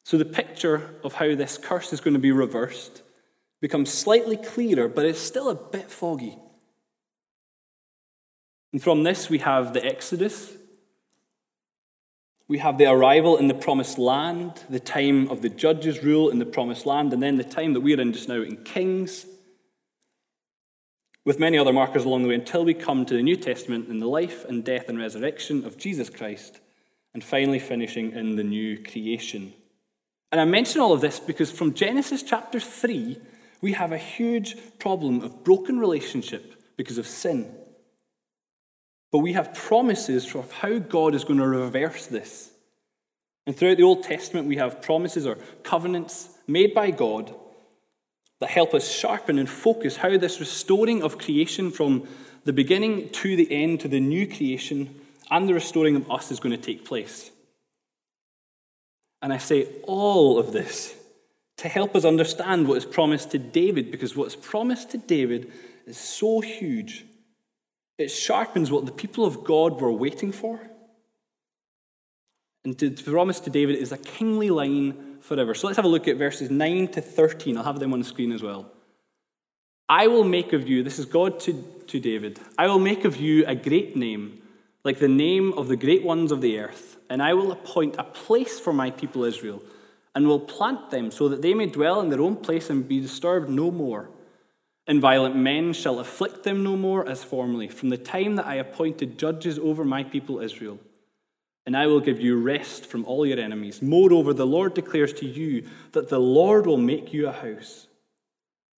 So 0.06 0.16
the 0.16 0.24
picture 0.24 0.94
of 1.02 1.14
how 1.14 1.34
this 1.34 1.58
curse 1.58 1.92
is 1.92 2.00
going 2.00 2.14
to 2.14 2.20
be 2.20 2.30
reversed 2.30 3.02
becomes 3.60 3.92
slightly 3.92 4.36
clearer, 4.36 4.86
but 4.86 5.04
it's 5.04 5.18
still 5.18 5.48
a 5.48 5.54
bit 5.56 5.90
foggy. 5.90 6.38
And 8.72 8.80
from 8.80 9.02
this, 9.02 9.28
we 9.28 9.38
have 9.38 9.72
the 9.72 9.84
Exodus. 9.84 10.52
We 12.46 12.58
have 12.58 12.78
the 12.78 12.88
arrival 12.88 13.36
in 13.36 13.48
the 13.48 13.54
promised 13.54 13.98
land, 13.98 14.62
the 14.70 14.78
time 14.78 15.28
of 15.28 15.42
the 15.42 15.48
judges' 15.48 16.04
rule 16.04 16.30
in 16.30 16.38
the 16.38 16.46
promised 16.46 16.86
land, 16.86 17.12
and 17.12 17.20
then 17.20 17.36
the 17.36 17.42
time 17.42 17.72
that 17.72 17.80
we're 17.80 18.00
in 18.00 18.12
just 18.12 18.28
now 18.28 18.42
in 18.42 18.62
Kings, 18.62 19.26
with 21.24 21.40
many 21.40 21.58
other 21.58 21.72
markers 21.72 22.04
along 22.04 22.22
the 22.22 22.28
way 22.28 22.36
until 22.36 22.64
we 22.64 22.74
come 22.74 23.04
to 23.06 23.14
the 23.14 23.24
New 23.24 23.36
Testament 23.36 23.88
in 23.88 23.98
the 23.98 24.06
life 24.06 24.44
and 24.44 24.64
death 24.64 24.88
and 24.88 25.00
resurrection 25.00 25.64
of 25.64 25.76
Jesus 25.76 26.10
Christ, 26.10 26.60
and 27.12 27.24
finally 27.24 27.58
finishing 27.58 28.12
in 28.12 28.36
the 28.36 28.44
new 28.44 28.80
creation. 28.84 29.52
And 30.32 30.40
I 30.40 30.44
mention 30.44 30.80
all 30.80 30.92
of 30.92 31.00
this 31.00 31.20
because 31.20 31.50
from 31.50 31.74
Genesis 31.74 32.22
chapter 32.22 32.60
3, 32.60 33.18
we 33.60 33.72
have 33.72 33.92
a 33.92 33.98
huge 33.98 34.56
problem 34.78 35.22
of 35.22 35.44
broken 35.44 35.78
relationship 35.78 36.54
because 36.76 36.98
of 36.98 37.06
sin. 37.06 37.54
But 39.12 39.20
we 39.20 39.32
have 39.34 39.54
promises 39.54 40.34
of 40.34 40.52
how 40.52 40.78
God 40.78 41.14
is 41.14 41.24
going 41.24 41.38
to 41.38 41.46
reverse 41.46 42.06
this. 42.06 42.50
And 43.46 43.56
throughout 43.56 43.76
the 43.76 43.84
Old 43.84 44.02
Testament, 44.02 44.48
we 44.48 44.56
have 44.56 44.82
promises 44.82 45.26
or 45.26 45.36
covenants 45.62 46.28
made 46.46 46.74
by 46.74 46.90
God 46.90 47.34
that 48.40 48.50
help 48.50 48.74
us 48.74 48.90
sharpen 48.90 49.38
and 49.38 49.48
focus 49.48 49.96
how 49.96 50.16
this 50.18 50.40
restoring 50.40 51.02
of 51.02 51.18
creation 51.18 51.70
from 51.70 52.06
the 52.44 52.52
beginning 52.52 53.08
to 53.10 53.36
the 53.36 53.50
end 53.50 53.80
to 53.80 53.88
the 53.88 54.00
new 54.00 54.26
creation 54.26 55.00
and 55.30 55.48
the 55.48 55.54
restoring 55.54 55.96
of 55.96 56.10
us 56.10 56.30
is 56.30 56.40
going 56.40 56.54
to 56.54 56.62
take 56.62 56.84
place. 56.84 57.30
And 59.26 59.32
I 59.32 59.38
say 59.38 59.66
all 59.82 60.38
of 60.38 60.52
this 60.52 60.94
to 61.56 61.68
help 61.68 61.96
us 61.96 62.04
understand 62.04 62.68
what 62.68 62.78
is 62.78 62.84
promised 62.84 63.32
to 63.32 63.40
David, 63.40 63.90
because 63.90 64.14
what's 64.14 64.36
promised 64.36 64.90
to 64.90 64.98
David 64.98 65.50
is 65.84 65.98
so 65.98 66.40
huge 66.40 67.04
it 67.98 68.06
sharpens 68.06 68.70
what 68.70 68.86
the 68.86 68.92
people 68.92 69.24
of 69.24 69.42
God 69.42 69.80
were 69.80 69.90
waiting 69.90 70.30
for. 70.30 70.60
And 72.64 72.78
to, 72.78 72.90
promise 72.90 73.40
to 73.40 73.50
David 73.50 73.74
is 73.74 73.90
a 73.90 73.98
kingly 73.98 74.50
line 74.50 75.16
forever. 75.20 75.54
So 75.54 75.66
let's 75.66 75.76
have 75.76 75.84
a 75.84 75.88
look 75.88 76.06
at 76.06 76.18
verses 76.18 76.48
9 76.48 76.86
to 76.92 77.00
13. 77.00 77.56
I'll 77.56 77.64
have 77.64 77.80
them 77.80 77.92
on 77.94 77.98
the 77.98 78.04
screen 78.04 78.30
as 78.30 78.44
well. 78.44 78.70
I 79.88 80.06
will 80.06 80.22
make 80.22 80.52
of 80.52 80.68
you, 80.68 80.84
this 80.84 81.00
is 81.00 81.04
God 81.04 81.40
to, 81.40 81.64
to 81.88 81.98
David, 81.98 82.38
I 82.56 82.68
will 82.68 82.78
make 82.78 83.04
of 83.04 83.16
you 83.16 83.44
a 83.44 83.56
great 83.56 83.96
name, 83.96 84.40
like 84.86 84.98
the 84.98 85.08
name 85.08 85.52
of 85.52 85.68
the 85.68 85.76
great 85.76 86.02
ones 86.02 86.32
of 86.32 86.40
the 86.40 86.58
earth, 86.58 86.96
and 87.10 87.22
I 87.22 87.34
will 87.34 87.52
appoint 87.52 87.96
a 87.98 88.04
place 88.04 88.58
for 88.58 88.72
my 88.72 88.90
people 88.90 89.24
Israel, 89.24 89.62
and 90.14 90.26
will 90.26 90.40
plant 90.40 90.90
them 90.90 91.10
so 91.10 91.28
that 91.28 91.42
they 91.42 91.52
may 91.52 91.66
dwell 91.66 92.00
in 92.00 92.08
their 92.08 92.22
own 92.22 92.36
place 92.36 92.70
and 92.70 92.88
be 92.88 93.00
disturbed 93.00 93.50
no 93.50 93.70
more 93.70 94.08
and 94.86 95.00
violent 95.00 95.34
men 95.34 95.72
shall 95.72 95.98
afflict 95.98 96.44
them 96.44 96.62
no 96.62 96.76
more 96.76 97.08
as 97.08 97.24
formerly, 97.24 97.68
from 97.68 97.88
the 97.88 97.96
time 97.96 98.36
that 98.36 98.46
I 98.46 98.54
appointed 98.56 99.18
judges 99.18 99.58
over 99.58 99.84
my 99.84 100.04
people 100.04 100.40
Israel. 100.40 100.78
And 101.66 101.76
I 101.76 101.88
will 101.88 101.98
give 101.98 102.20
you 102.20 102.40
rest 102.40 102.86
from 102.86 103.04
all 103.04 103.26
your 103.26 103.40
enemies. 103.40 103.82
Moreover, 103.82 104.32
the 104.32 104.46
Lord 104.46 104.74
declares 104.74 105.12
to 105.14 105.26
you 105.26 105.68
that 105.92 106.08
the 106.08 106.20
Lord 106.20 106.66
will 106.66 106.76
make 106.76 107.12
you 107.12 107.26
a 107.26 107.32
house. 107.32 107.88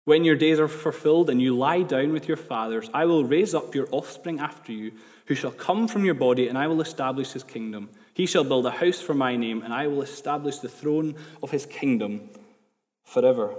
When 0.06 0.24
your 0.24 0.36
days 0.36 0.58
are 0.58 0.68
fulfilled 0.68 1.28
and 1.28 1.42
you 1.42 1.54
lie 1.54 1.82
down 1.82 2.14
with 2.14 2.26
your 2.26 2.38
fathers, 2.38 2.88
I 2.94 3.04
will 3.04 3.24
raise 3.24 3.54
up 3.54 3.74
your 3.74 3.88
offspring 3.90 4.40
after 4.40 4.72
you, 4.72 4.92
who 5.28 5.34
shall 5.34 5.50
come 5.50 5.86
from 5.86 6.06
your 6.06 6.14
body, 6.14 6.48
and 6.48 6.56
I 6.56 6.66
will 6.66 6.80
establish 6.80 7.32
his 7.32 7.44
kingdom. 7.44 7.90
He 8.14 8.24
shall 8.24 8.44
build 8.44 8.64
a 8.64 8.70
house 8.70 8.98
for 8.98 9.12
my 9.12 9.36
name, 9.36 9.62
and 9.62 9.74
I 9.74 9.86
will 9.86 10.00
establish 10.00 10.58
the 10.58 10.70
throne 10.70 11.14
of 11.42 11.50
his 11.50 11.66
kingdom 11.66 12.30
forever. 13.04 13.54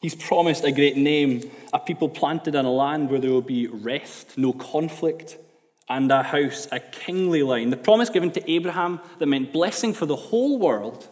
He's 0.00 0.14
promised 0.14 0.62
a 0.62 0.70
great 0.70 0.96
name, 0.96 1.50
a 1.72 1.80
people 1.80 2.08
planted 2.08 2.54
in 2.54 2.64
a 2.64 2.72
land 2.72 3.10
where 3.10 3.18
there 3.18 3.32
will 3.32 3.42
be 3.42 3.66
rest, 3.66 4.38
no 4.38 4.52
conflict, 4.52 5.36
and 5.88 6.10
a 6.12 6.22
house, 6.22 6.68
a 6.70 6.78
kingly 6.78 7.42
line. 7.42 7.70
The 7.70 7.76
promise 7.76 8.10
given 8.10 8.30
to 8.30 8.50
Abraham 8.50 9.00
that 9.18 9.26
meant 9.26 9.52
blessing 9.52 9.92
for 9.92 10.06
the 10.06 10.14
whole 10.14 10.60
world 10.60 11.08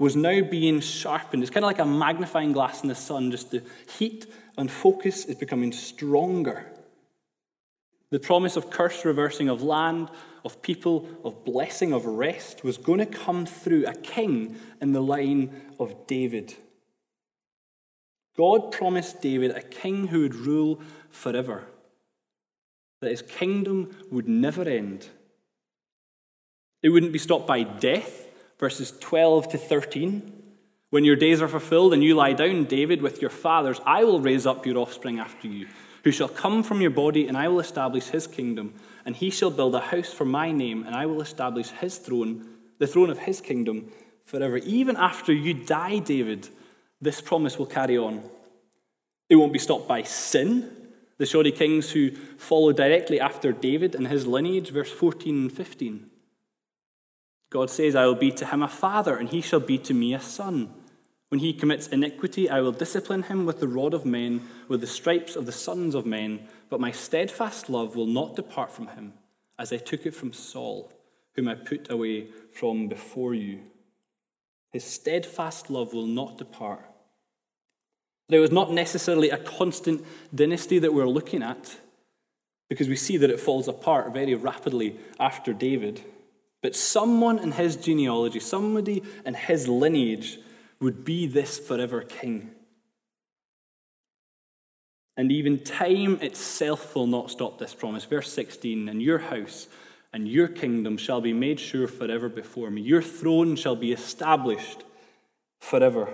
was 0.00 0.16
now 0.16 0.42
being 0.42 0.80
sharpened. 0.80 1.44
It's 1.44 1.50
kind 1.50 1.64
of 1.64 1.68
like 1.68 1.78
a 1.78 1.86
magnifying 1.86 2.52
glass 2.52 2.82
in 2.82 2.88
the 2.88 2.96
sun, 2.96 3.30
just 3.30 3.52
the 3.52 3.62
heat 3.98 4.26
and 4.56 4.68
focus 4.68 5.24
is 5.26 5.36
becoming 5.36 5.70
stronger. 5.70 6.66
The 8.10 8.20
promise 8.20 8.56
of 8.56 8.70
curse 8.70 9.04
reversing 9.04 9.48
of 9.48 9.62
land, 9.62 10.08
of 10.44 10.62
people, 10.62 11.08
of 11.24 11.44
blessing, 11.44 11.92
of 11.92 12.06
rest 12.06 12.64
was 12.64 12.78
going 12.78 13.00
to 13.00 13.06
come 13.06 13.44
through 13.44 13.86
a 13.86 13.94
king 13.94 14.56
in 14.80 14.92
the 14.92 15.02
line 15.02 15.62
of 15.78 16.06
David. 16.06 16.54
God 18.36 18.72
promised 18.72 19.20
David 19.20 19.50
a 19.50 19.60
king 19.60 20.06
who 20.06 20.20
would 20.20 20.34
rule 20.34 20.80
forever, 21.10 21.64
that 23.00 23.10
his 23.10 23.20
kingdom 23.20 23.90
would 24.10 24.28
never 24.28 24.62
end. 24.62 25.08
It 26.82 26.90
wouldn't 26.90 27.12
be 27.12 27.18
stopped 27.18 27.46
by 27.46 27.64
death, 27.64 28.26
verses 28.58 28.92
12 29.00 29.48
to 29.48 29.58
13. 29.58 30.32
When 30.90 31.04
your 31.04 31.16
days 31.16 31.42
are 31.42 31.48
fulfilled 31.48 31.92
and 31.92 32.02
you 32.02 32.14
lie 32.14 32.32
down, 32.32 32.64
David, 32.64 33.02
with 33.02 33.20
your 33.20 33.30
fathers, 33.30 33.80
I 33.84 34.04
will 34.04 34.20
raise 34.20 34.46
up 34.46 34.64
your 34.64 34.78
offspring 34.78 35.18
after 35.18 35.48
you, 35.48 35.66
who 36.08 36.12
shall 36.12 36.26
come 36.26 36.62
from 36.62 36.80
your 36.80 36.90
body, 36.90 37.28
and 37.28 37.36
I 37.36 37.48
will 37.48 37.60
establish 37.60 38.06
his 38.06 38.26
kingdom. 38.26 38.72
And 39.04 39.14
he 39.14 39.28
shall 39.28 39.50
build 39.50 39.74
a 39.74 39.80
house 39.80 40.10
for 40.10 40.24
my 40.24 40.50
name, 40.50 40.84
and 40.86 40.94
I 40.94 41.04
will 41.04 41.20
establish 41.20 41.68
his 41.68 41.98
throne, 41.98 42.48
the 42.78 42.86
throne 42.86 43.10
of 43.10 43.18
his 43.18 43.42
kingdom, 43.42 43.92
forever. 44.24 44.56
Even 44.56 44.96
after 44.96 45.34
you 45.34 45.52
die, 45.52 45.98
David, 45.98 46.48
this 46.98 47.20
promise 47.20 47.58
will 47.58 47.66
carry 47.66 47.98
on. 47.98 48.22
It 49.28 49.36
won't 49.36 49.52
be 49.52 49.58
stopped 49.58 49.86
by 49.86 50.02
sin. 50.04 50.70
The 51.18 51.26
shoddy 51.26 51.52
kings 51.52 51.90
who 51.90 52.12
follow 52.38 52.72
directly 52.72 53.20
after 53.20 53.52
David 53.52 53.94
and 53.94 54.08
his 54.08 54.26
lineage, 54.26 54.70
verse 54.70 54.90
14 54.90 55.34
and 55.36 55.52
15. 55.52 56.08
God 57.50 57.68
says, 57.68 57.94
I 57.94 58.06
will 58.06 58.14
be 58.14 58.30
to 58.30 58.46
him 58.46 58.62
a 58.62 58.68
father, 58.68 59.14
and 59.14 59.28
he 59.28 59.42
shall 59.42 59.60
be 59.60 59.76
to 59.76 59.92
me 59.92 60.14
a 60.14 60.20
son. 60.20 60.72
When 61.28 61.40
he 61.40 61.52
commits 61.52 61.88
iniquity, 61.88 62.48
I 62.48 62.60
will 62.60 62.72
discipline 62.72 63.24
him 63.24 63.44
with 63.44 63.60
the 63.60 63.68
rod 63.68 63.92
of 63.92 64.06
men, 64.06 64.48
with 64.66 64.80
the 64.80 64.86
stripes 64.86 65.36
of 65.36 65.44
the 65.44 65.52
sons 65.52 65.94
of 65.94 66.06
men. 66.06 66.48
But 66.70 66.80
my 66.80 66.90
steadfast 66.90 67.68
love 67.68 67.96
will 67.96 68.06
not 68.06 68.36
depart 68.36 68.72
from 68.72 68.88
him, 68.88 69.12
as 69.58 69.72
I 69.72 69.76
took 69.76 70.06
it 70.06 70.14
from 70.14 70.32
Saul, 70.32 70.90
whom 71.34 71.48
I 71.48 71.54
put 71.54 71.90
away 71.90 72.28
from 72.52 72.88
before 72.88 73.34
you. 73.34 73.60
His 74.72 74.84
steadfast 74.84 75.70
love 75.70 75.92
will 75.92 76.06
not 76.06 76.38
depart. 76.38 76.84
It 78.30 78.38
was 78.38 78.52
not 78.52 78.72
necessarily 78.72 79.30
a 79.30 79.38
constant 79.38 80.04
dynasty 80.34 80.78
that 80.78 80.92
we're 80.92 81.06
looking 81.06 81.42
at, 81.42 81.76
because 82.68 82.88
we 82.88 82.96
see 82.96 83.16
that 83.18 83.30
it 83.30 83.40
falls 83.40 83.68
apart 83.68 84.12
very 84.12 84.34
rapidly 84.34 84.96
after 85.18 85.54
David. 85.54 86.02
But 86.62 86.76
someone 86.76 87.38
in 87.38 87.52
his 87.52 87.76
genealogy, 87.76 88.40
somebody 88.40 89.02
in 89.24 89.34
his 89.34 89.68
lineage, 89.68 90.38
would 90.80 91.04
be 91.04 91.26
this 91.26 91.58
forever 91.58 92.02
king. 92.02 92.50
And 95.16 95.32
even 95.32 95.64
time 95.64 96.20
itself 96.22 96.94
will 96.94 97.08
not 97.08 97.30
stop 97.30 97.58
this 97.58 97.74
promise. 97.74 98.04
Verse 98.04 98.32
16 98.32 98.88
And 98.88 99.02
your 99.02 99.18
house 99.18 99.66
and 100.12 100.28
your 100.28 100.48
kingdom 100.48 100.96
shall 100.96 101.20
be 101.20 101.32
made 101.32 101.58
sure 101.58 101.88
forever 101.88 102.28
before 102.28 102.70
me. 102.70 102.82
Your 102.82 103.02
throne 103.02 103.56
shall 103.56 103.76
be 103.76 103.92
established 103.92 104.84
forever. 105.60 106.08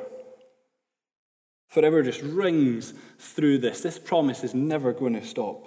forever 1.69 2.03
just 2.03 2.23
rings 2.23 2.95
through 3.19 3.59
this. 3.59 3.83
This 3.83 3.99
promise 3.99 4.43
is 4.43 4.55
never 4.55 4.93
going 4.93 5.15
to 5.15 5.25
stop. 5.25 5.67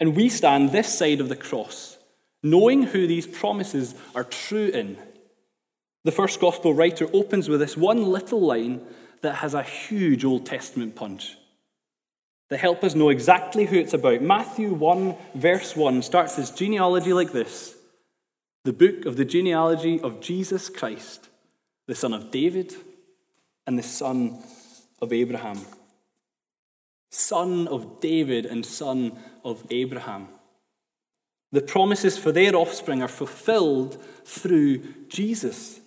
And 0.00 0.16
we 0.16 0.28
stand 0.28 0.72
this 0.72 0.98
side 0.98 1.20
of 1.20 1.28
the 1.28 1.36
cross, 1.36 1.96
knowing 2.42 2.82
who 2.82 3.06
these 3.06 3.26
promises 3.26 3.94
are 4.16 4.24
true 4.24 4.66
in. 4.66 4.98
The 6.04 6.12
first 6.12 6.40
gospel 6.40 6.74
writer 6.74 7.08
opens 7.12 7.48
with 7.48 7.60
this 7.60 7.76
one 7.76 8.04
little 8.10 8.40
line 8.40 8.80
that 9.20 9.36
has 9.36 9.54
a 9.54 9.62
huge 9.62 10.24
Old 10.24 10.44
Testament 10.44 10.96
punch. 10.96 11.36
They 12.50 12.56
help 12.56 12.84
us 12.84 12.94
know 12.94 13.08
exactly 13.08 13.66
who 13.66 13.76
it's 13.76 13.94
about. 13.94 14.20
Matthew 14.20 14.74
1, 14.74 15.16
verse 15.34 15.76
1 15.76 16.02
starts 16.02 16.36
his 16.36 16.50
genealogy 16.50 17.12
like 17.12 17.32
this 17.32 17.76
the 18.64 18.72
book 18.72 19.06
of 19.06 19.16
the 19.16 19.24
genealogy 19.24 20.00
of 20.00 20.20
Jesus 20.20 20.68
Christ, 20.68 21.28
the 21.88 21.94
son 21.94 22.12
of 22.12 22.30
David 22.30 22.74
and 23.66 23.78
the 23.78 23.82
son 23.82 24.42
of 25.00 25.12
Abraham. 25.12 25.58
Son 27.10 27.68
of 27.68 28.00
David 28.00 28.46
and 28.46 28.64
son 28.64 29.18
of 29.44 29.66
Abraham. 29.70 30.28
The 31.50 31.60
promises 31.60 32.16
for 32.16 32.32
their 32.32 32.54
offspring 32.56 33.02
are 33.02 33.08
fulfilled 33.08 34.02
through 34.24 34.78
Jesus. 35.08 35.81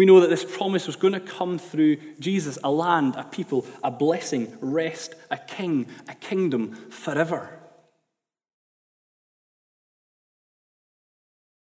We 0.00 0.06
know 0.06 0.20
that 0.20 0.30
this 0.30 0.46
promise 0.46 0.86
was 0.86 0.96
going 0.96 1.12
to 1.12 1.20
come 1.20 1.58
through 1.58 1.98
Jesus 2.18 2.56
a 2.64 2.70
land, 2.70 3.16
a 3.16 3.24
people, 3.24 3.66
a 3.84 3.90
blessing, 3.90 4.56
rest, 4.62 5.14
a 5.30 5.36
king, 5.36 5.88
a 6.08 6.14
kingdom 6.14 6.74
forever. 6.88 7.60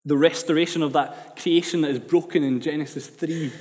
The 0.05 0.15
restoration 0.15 0.83
of 0.83 0.93
that 0.93 1.38
creation 1.41 1.81
that 1.81 1.89
is 1.89 1.98
broken 1.98 2.43
in 2.43 2.62
Genesis 2.62 3.07
3 3.07 3.51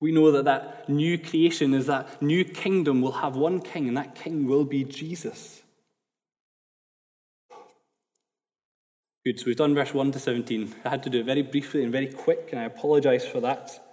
we 0.00 0.12
know 0.12 0.30
that 0.30 0.46
that 0.46 0.88
new 0.88 1.18
creation 1.18 1.74
is 1.74 1.84
that 1.88 2.22
new 2.22 2.42
kingdom 2.46 3.02
will 3.02 3.12
have 3.12 3.36
one 3.36 3.60
king, 3.60 3.88
and 3.88 3.98
that 3.98 4.14
king 4.14 4.46
will 4.46 4.64
be 4.64 4.84
Jesus. 4.84 5.62
Good, 9.26 9.40
so 9.40 9.46
we've 9.46 9.56
done 9.56 9.74
verse 9.74 9.92
1 9.92 10.12
to 10.12 10.20
17. 10.20 10.72
I 10.84 10.88
had 10.88 11.02
to 11.02 11.10
do 11.10 11.18
it 11.18 11.26
very 11.26 11.42
briefly 11.42 11.82
and 11.82 11.90
very 11.90 12.06
quick, 12.06 12.50
and 12.52 12.60
I 12.60 12.62
apologize 12.62 13.26
for 13.26 13.40
that. 13.40 13.84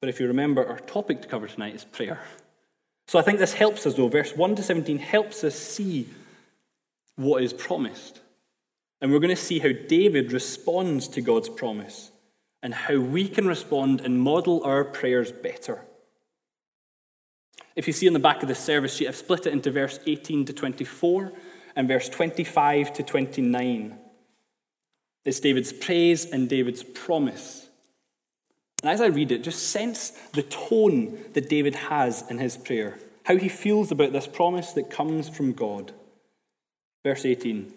But 0.00 0.08
if 0.08 0.18
you 0.18 0.26
remember, 0.26 0.66
our 0.66 0.80
topic 0.80 1.22
to 1.22 1.28
cover 1.28 1.46
tonight 1.46 1.76
is 1.76 1.84
prayer. 1.84 2.18
So 3.06 3.16
I 3.16 3.22
think 3.22 3.38
this 3.38 3.52
helps 3.52 3.86
us, 3.86 3.94
though. 3.94 4.08
Verse 4.08 4.34
1 4.34 4.56
to 4.56 4.64
17 4.64 4.98
helps 4.98 5.44
us 5.44 5.54
see 5.54 6.08
what 7.14 7.44
is 7.44 7.52
promised. 7.52 8.18
And 9.00 9.12
we're 9.12 9.20
going 9.20 9.28
to 9.28 9.40
see 9.40 9.60
how 9.60 9.70
David 9.86 10.32
responds 10.32 11.06
to 11.06 11.20
God's 11.20 11.48
promise 11.48 12.10
and 12.60 12.74
how 12.74 12.98
we 12.98 13.28
can 13.28 13.46
respond 13.46 14.00
and 14.00 14.18
model 14.18 14.60
our 14.64 14.82
prayers 14.82 15.30
better. 15.30 15.84
If 17.76 17.86
you 17.86 17.92
see 17.92 18.08
on 18.08 18.12
the 18.12 18.18
back 18.18 18.42
of 18.42 18.48
the 18.48 18.56
service 18.56 18.96
sheet, 18.96 19.06
I've 19.06 19.14
split 19.14 19.46
it 19.46 19.52
into 19.52 19.70
verse 19.70 20.00
18 20.04 20.46
to 20.46 20.52
24 20.52 21.32
and 21.76 21.86
verse 21.86 22.08
25 22.08 22.92
to 22.94 23.04
29. 23.04 24.00
It's 25.24 25.40
David's 25.40 25.72
praise 25.72 26.24
and 26.26 26.48
David's 26.48 26.82
promise. 26.82 27.68
And 28.82 28.90
as 28.90 29.00
I 29.00 29.06
read 29.06 29.32
it, 29.32 29.42
just 29.42 29.70
sense 29.70 30.10
the 30.34 30.42
tone 30.42 31.18
that 31.32 31.48
David 31.48 31.74
has 31.74 32.22
in 32.28 32.38
his 32.38 32.56
prayer, 32.56 32.98
how 33.24 33.36
he 33.36 33.48
feels 33.48 33.90
about 33.90 34.12
this 34.12 34.26
promise 34.26 34.72
that 34.72 34.90
comes 34.90 35.28
from 35.28 35.52
God. 35.52 35.92
Verse 37.02 37.24
18 37.24 37.72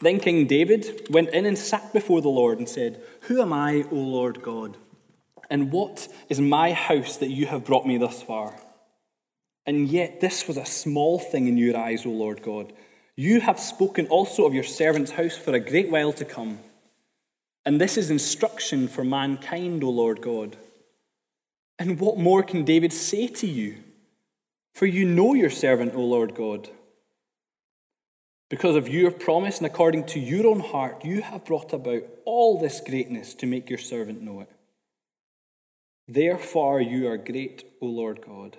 Then 0.00 0.20
King 0.20 0.46
David 0.46 1.08
went 1.10 1.30
in 1.30 1.44
and 1.44 1.58
sat 1.58 1.92
before 1.92 2.20
the 2.20 2.28
Lord 2.28 2.58
and 2.58 2.68
said, 2.68 3.02
Who 3.22 3.42
am 3.42 3.52
I, 3.52 3.84
O 3.90 3.96
Lord 3.96 4.42
God? 4.42 4.76
And 5.50 5.72
what 5.72 6.06
is 6.28 6.40
my 6.40 6.72
house 6.72 7.16
that 7.16 7.30
you 7.30 7.46
have 7.46 7.64
brought 7.64 7.86
me 7.86 7.98
thus 7.98 8.22
far? 8.22 8.54
And 9.66 9.88
yet 9.88 10.20
this 10.20 10.46
was 10.46 10.56
a 10.56 10.64
small 10.64 11.18
thing 11.18 11.48
in 11.48 11.58
your 11.58 11.76
eyes, 11.76 12.06
O 12.06 12.10
Lord 12.10 12.42
God. 12.42 12.72
You 13.18 13.40
have 13.40 13.58
spoken 13.58 14.06
also 14.06 14.46
of 14.46 14.54
your 14.54 14.62
servant's 14.62 15.10
house 15.10 15.36
for 15.36 15.52
a 15.52 15.58
great 15.58 15.90
while 15.90 16.12
to 16.12 16.24
come. 16.24 16.60
And 17.64 17.80
this 17.80 17.96
is 17.96 18.12
instruction 18.12 18.86
for 18.86 19.02
mankind, 19.02 19.82
O 19.82 19.90
Lord 19.90 20.20
God. 20.22 20.56
And 21.80 21.98
what 21.98 22.16
more 22.16 22.44
can 22.44 22.64
David 22.64 22.92
say 22.92 23.26
to 23.26 23.46
you? 23.48 23.78
For 24.76 24.86
you 24.86 25.04
know 25.04 25.34
your 25.34 25.50
servant, 25.50 25.96
O 25.96 26.00
Lord 26.00 26.36
God. 26.36 26.70
Because 28.50 28.76
of 28.76 28.88
your 28.88 29.10
promise 29.10 29.58
and 29.58 29.66
according 29.66 30.04
to 30.06 30.20
your 30.20 30.46
own 30.46 30.60
heart, 30.60 31.04
you 31.04 31.20
have 31.22 31.44
brought 31.44 31.72
about 31.72 32.04
all 32.24 32.60
this 32.60 32.78
greatness 32.78 33.34
to 33.34 33.46
make 33.46 33.68
your 33.68 33.80
servant 33.80 34.22
know 34.22 34.42
it. 34.42 34.50
Therefore, 36.06 36.80
you 36.80 37.08
are 37.08 37.18
great, 37.18 37.64
O 37.82 37.86
Lord 37.86 38.20
God. 38.24 38.58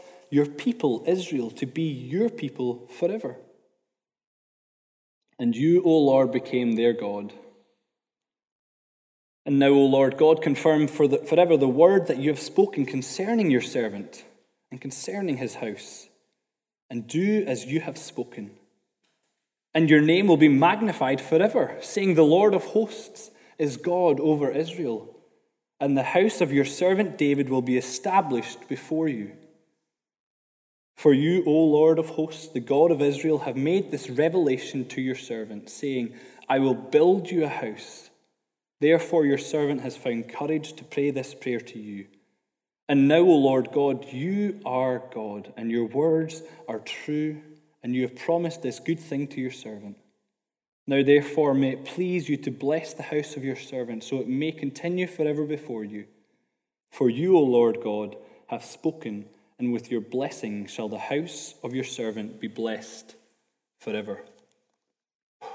your 0.31 0.45
people, 0.47 1.03
Israel, 1.05 1.51
to 1.51 1.67
be 1.67 1.83
your 1.83 2.29
people 2.29 2.87
forever. 2.97 3.35
And 5.37 5.55
you, 5.55 5.83
O 5.83 5.89
Lord, 5.89 6.31
became 6.31 6.75
their 6.75 6.93
God. 6.93 7.33
And 9.45 9.59
now, 9.59 9.69
O 9.69 9.85
Lord 9.85 10.17
God, 10.17 10.41
confirm 10.41 10.87
for 10.87 11.07
the, 11.07 11.17
forever 11.17 11.57
the 11.57 11.67
word 11.67 12.07
that 12.07 12.17
you 12.17 12.29
have 12.29 12.39
spoken 12.39 12.85
concerning 12.85 13.51
your 13.51 13.61
servant 13.61 14.23
and 14.71 14.79
concerning 14.79 15.37
his 15.37 15.55
house, 15.55 16.07
and 16.89 17.07
do 17.07 17.43
as 17.45 17.65
you 17.65 17.81
have 17.81 17.97
spoken. 17.97 18.51
And 19.73 19.89
your 19.89 20.01
name 20.01 20.27
will 20.27 20.37
be 20.37 20.47
magnified 20.47 21.19
forever, 21.19 21.75
saying, 21.81 22.13
The 22.13 22.23
Lord 22.23 22.53
of 22.53 22.63
hosts 22.65 23.31
is 23.57 23.75
God 23.77 24.19
over 24.21 24.49
Israel, 24.49 25.17
and 25.79 25.97
the 25.97 26.03
house 26.03 26.39
of 26.39 26.53
your 26.53 26.65
servant 26.65 27.17
David 27.17 27.49
will 27.49 27.61
be 27.61 27.77
established 27.77 28.69
before 28.69 29.09
you. 29.09 29.31
For 30.95 31.13
you, 31.13 31.43
O 31.45 31.51
Lord 31.51 31.99
of 31.99 32.09
hosts, 32.09 32.47
the 32.47 32.59
God 32.59 32.91
of 32.91 33.01
Israel, 33.01 33.39
have 33.39 33.55
made 33.55 33.91
this 33.91 34.09
revelation 34.09 34.87
to 34.89 35.01
your 35.01 35.15
servant, 35.15 35.69
saying, 35.69 36.13
I 36.47 36.59
will 36.59 36.75
build 36.75 37.31
you 37.31 37.43
a 37.43 37.49
house 37.49 38.11
Therefore, 38.81 39.27
your 39.27 39.37
servant 39.37 39.81
has 39.81 39.95
found 39.95 40.27
courage 40.27 40.73
to 40.73 40.83
pray 40.83 41.11
this 41.11 41.35
prayer 41.35 41.61
to 41.61 41.79
you. 41.79 42.07
And 42.89 43.07
now, 43.07 43.19
O 43.19 43.35
Lord 43.37 43.69
God, 43.71 44.11
you 44.11 44.59
are 44.65 45.03
God, 45.13 45.53
and 45.55 45.71
your 45.71 45.85
words 45.85 46.41
are 46.67 46.79
true, 46.79 47.41
and 47.83 47.95
you 47.95 48.01
have 48.01 48.15
promised 48.15 48.63
this 48.63 48.79
good 48.79 48.99
thing 48.99 49.27
to 49.27 49.39
your 49.39 49.51
servant. 49.51 49.97
Now, 50.87 51.03
therefore, 51.03 51.53
may 51.53 51.73
it 51.73 51.85
please 51.85 52.27
you 52.27 52.37
to 52.37 52.49
bless 52.49 52.95
the 52.95 53.03
house 53.03 53.37
of 53.37 53.45
your 53.45 53.55
servant, 53.55 54.03
so 54.03 54.17
it 54.17 54.27
may 54.27 54.51
continue 54.51 55.05
forever 55.05 55.45
before 55.45 55.83
you. 55.83 56.07
For 56.89 57.07
you, 57.07 57.37
O 57.37 57.41
Lord 57.41 57.81
God, 57.83 58.15
have 58.47 58.65
spoken, 58.65 59.25
and 59.61 59.71
with 59.71 59.91
your 59.91 60.01
blessing 60.01 60.65
shall 60.67 60.89
the 60.89 60.97
house 60.97 61.55
of 61.63 61.73
your 61.73 61.83
servant 61.83 62.39
be 62.39 62.47
blessed 62.47 63.15
forever. 63.79 64.21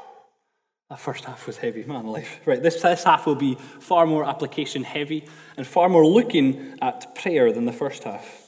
That 0.89 1.01
first 1.01 1.25
half 1.25 1.49
was 1.49 1.57
heavy, 1.57 1.83
man 1.83 2.05
alive. 2.05 2.29
Right, 2.47 2.63
this, 2.63 2.81
this 2.81 3.03
half 3.03 3.27
will 3.27 3.35
be 3.35 3.57
far 3.81 4.07
more 4.07 4.25
application 4.25 4.85
heavy 4.85 5.25
and 5.57 5.67
far 5.67 5.89
more 5.89 6.07
looking 6.07 6.79
at 6.81 7.13
prayer 7.17 7.53
than 7.53 7.65
the 7.65 7.73
first 7.73 8.05
half. 8.05 8.47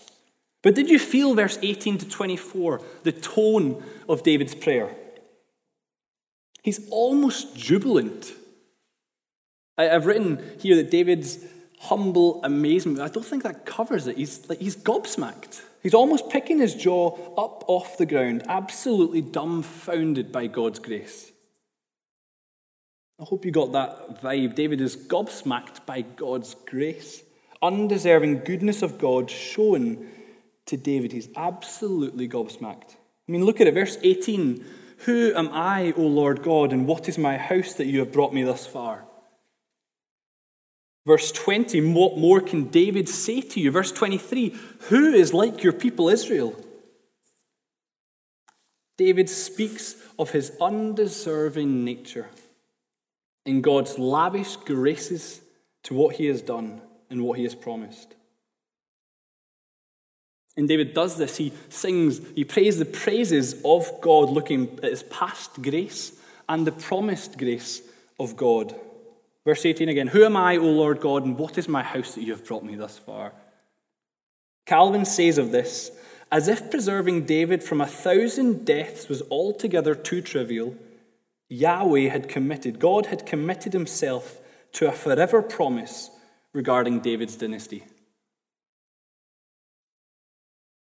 But 0.63 0.77
did 0.77 0.89
you 0.89 1.01
feel 1.01 1.35
verse 1.35 1.59
18 1.61 1.99
to 1.99 2.09
24, 2.09 2.81
the 3.03 3.11
tone 3.11 3.83
of 4.09 4.23
David's 4.23 4.55
prayer? 4.55 4.95
He's 6.63 6.89
almost 6.91 7.57
jubilant. 7.57 8.33
I, 9.77 9.85
have 9.85 10.07
written 10.07 10.43
here 10.61 10.77
that 10.77 10.91
David's 10.91 11.39
humble 11.81 12.43
amazement, 12.45 13.01
I 13.01 13.09
don't 13.09 13.25
think 13.25 13.43
that 13.43 13.65
covers 13.65 14.07
it. 14.07 14.17
He's, 14.17 14.49
like, 14.49 14.59
he's 14.59 14.77
gobsmacked. 14.77 15.63
He's 15.83 15.95
almost 15.95 16.29
picking 16.29 16.59
his 16.59 16.75
jaw 16.75 17.11
up 17.37 17.65
off 17.69 17.99
the 17.99 18.07
ground, 18.07 18.43
absolutely 18.49 19.21
dumbfounded 19.21 20.33
by 20.33 20.49
God's 20.49 20.79
grace. 20.79 21.31
I 23.21 23.25
hope 23.25 23.45
you 23.45 23.51
got 23.51 23.73
that 23.73 24.23
vibe. 24.23 24.55
David 24.55 24.81
is 24.81 24.97
gobsmacked 24.97 25.87
by 25.87 26.03
God's 26.03 26.55
grace, 26.67 27.23
undeserving 27.63 28.41
goodness 28.45 28.83
of 28.83 28.99
God 28.99 29.31
shown 29.31 30.09
to 30.67 30.77
David. 30.77 31.13
He's 31.13 31.29
absolutely 31.37 32.29
gobsmacked. 32.29 32.95
I 33.29 33.33
mean, 33.33 33.45
look 33.45 33.61
at 33.61 33.67
it, 33.67 33.75
verse 33.75 33.99
18. 34.03 34.65
Who 34.99 35.33
am 35.35 35.49
I, 35.53 35.93
O 35.97 36.03
Lord 36.03 36.43
God, 36.43 36.73
and 36.73 36.87
what 36.87 37.09
is 37.09 37.19
my 37.19 37.37
house 37.37 37.75
that 37.75 37.87
you 37.87 38.01
have 38.01 38.13
brought 38.13 38.35
me 38.35 38.43
thus 38.43 38.67
far? 38.67 39.05
Verse 41.09 41.33
20, 41.33 41.95
what 41.95 42.19
more 42.19 42.39
can 42.39 42.65
David 42.65 43.09
say 43.09 43.41
to 43.41 43.61
you? 43.61 43.71
Verse 43.71 43.91
23, 43.93 44.55
who 44.91 45.15
is 45.15 45.33
like 45.33 45.63
your 45.63 45.73
people 45.73 46.11
Israel? 46.11 46.55
David 48.99 49.31
speaks 49.31 49.97
of 50.19 50.33
his 50.33 50.53
undeserving 50.61 51.83
nature 51.83 52.27
in 53.47 53.63
God's 53.63 53.99
lavish 53.99 54.57
graces 54.57 55.41
to 55.85 55.95
what 55.95 56.17
he 56.17 56.27
has 56.27 56.43
done 56.43 56.83
and 57.09 57.23
what 57.23 57.39
he 57.39 57.45
has 57.45 57.55
promised. 57.55 58.15
And 60.59 60.69
David 60.69 60.93
does 60.93 61.17
this. 61.17 61.39
He 61.39 61.55
sings, 61.71 62.21
he 62.35 62.45
prays 62.45 62.79
the 62.79 62.85
praises 62.85 63.63
of 63.65 63.91
God, 64.03 64.29
looking 64.29 64.79
at 64.83 64.91
his 64.91 65.05
past 65.05 65.63
grace 65.63 66.13
and 66.51 66.67
the 66.67 66.73
promised 66.73 67.39
grace 67.39 67.81
of 68.21 68.37
God. 68.37 68.75
Verse 69.49 69.65
18 69.65 69.89
again 69.89 70.09
Who 70.09 70.27
am 70.27 70.37
I, 70.37 70.59
O 70.59 70.65
Lord 70.65 71.01
God, 71.01 71.25
and 71.25 71.39
what 71.39 71.57
is 71.57 71.69
my 71.69 71.83
house 71.83 72.15
that 72.15 72.23
you 72.23 72.33
have 72.33 72.45
brought 72.45 72.65
me 72.65 72.75
thus 72.75 72.99
far? 72.99 73.33
Calvin 74.67 75.07
says 75.07 75.39
of 75.39 75.53
this, 75.53 75.91
as 76.31 76.49
if 76.49 76.71
preserving 76.71 77.25
David 77.25 77.65
from 77.65 77.81
a 77.81 77.87
thousand 77.87 78.67
deaths 78.67 79.09
was 79.09 79.23
altogether 79.31 79.95
too 79.95 80.21
trivial, 80.21 80.77
Yahweh 81.49 82.11
had 82.11 82.29
committed, 82.29 82.79
God 82.79 83.07
had 83.07 83.25
committed 83.25 83.73
himself 83.73 84.39
to 84.73 84.87
a 84.87 84.93
forever 84.93 85.41
promise 85.41 86.11
regarding 86.53 87.01
David's 87.01 87.37
dynasty. 87.37 87.85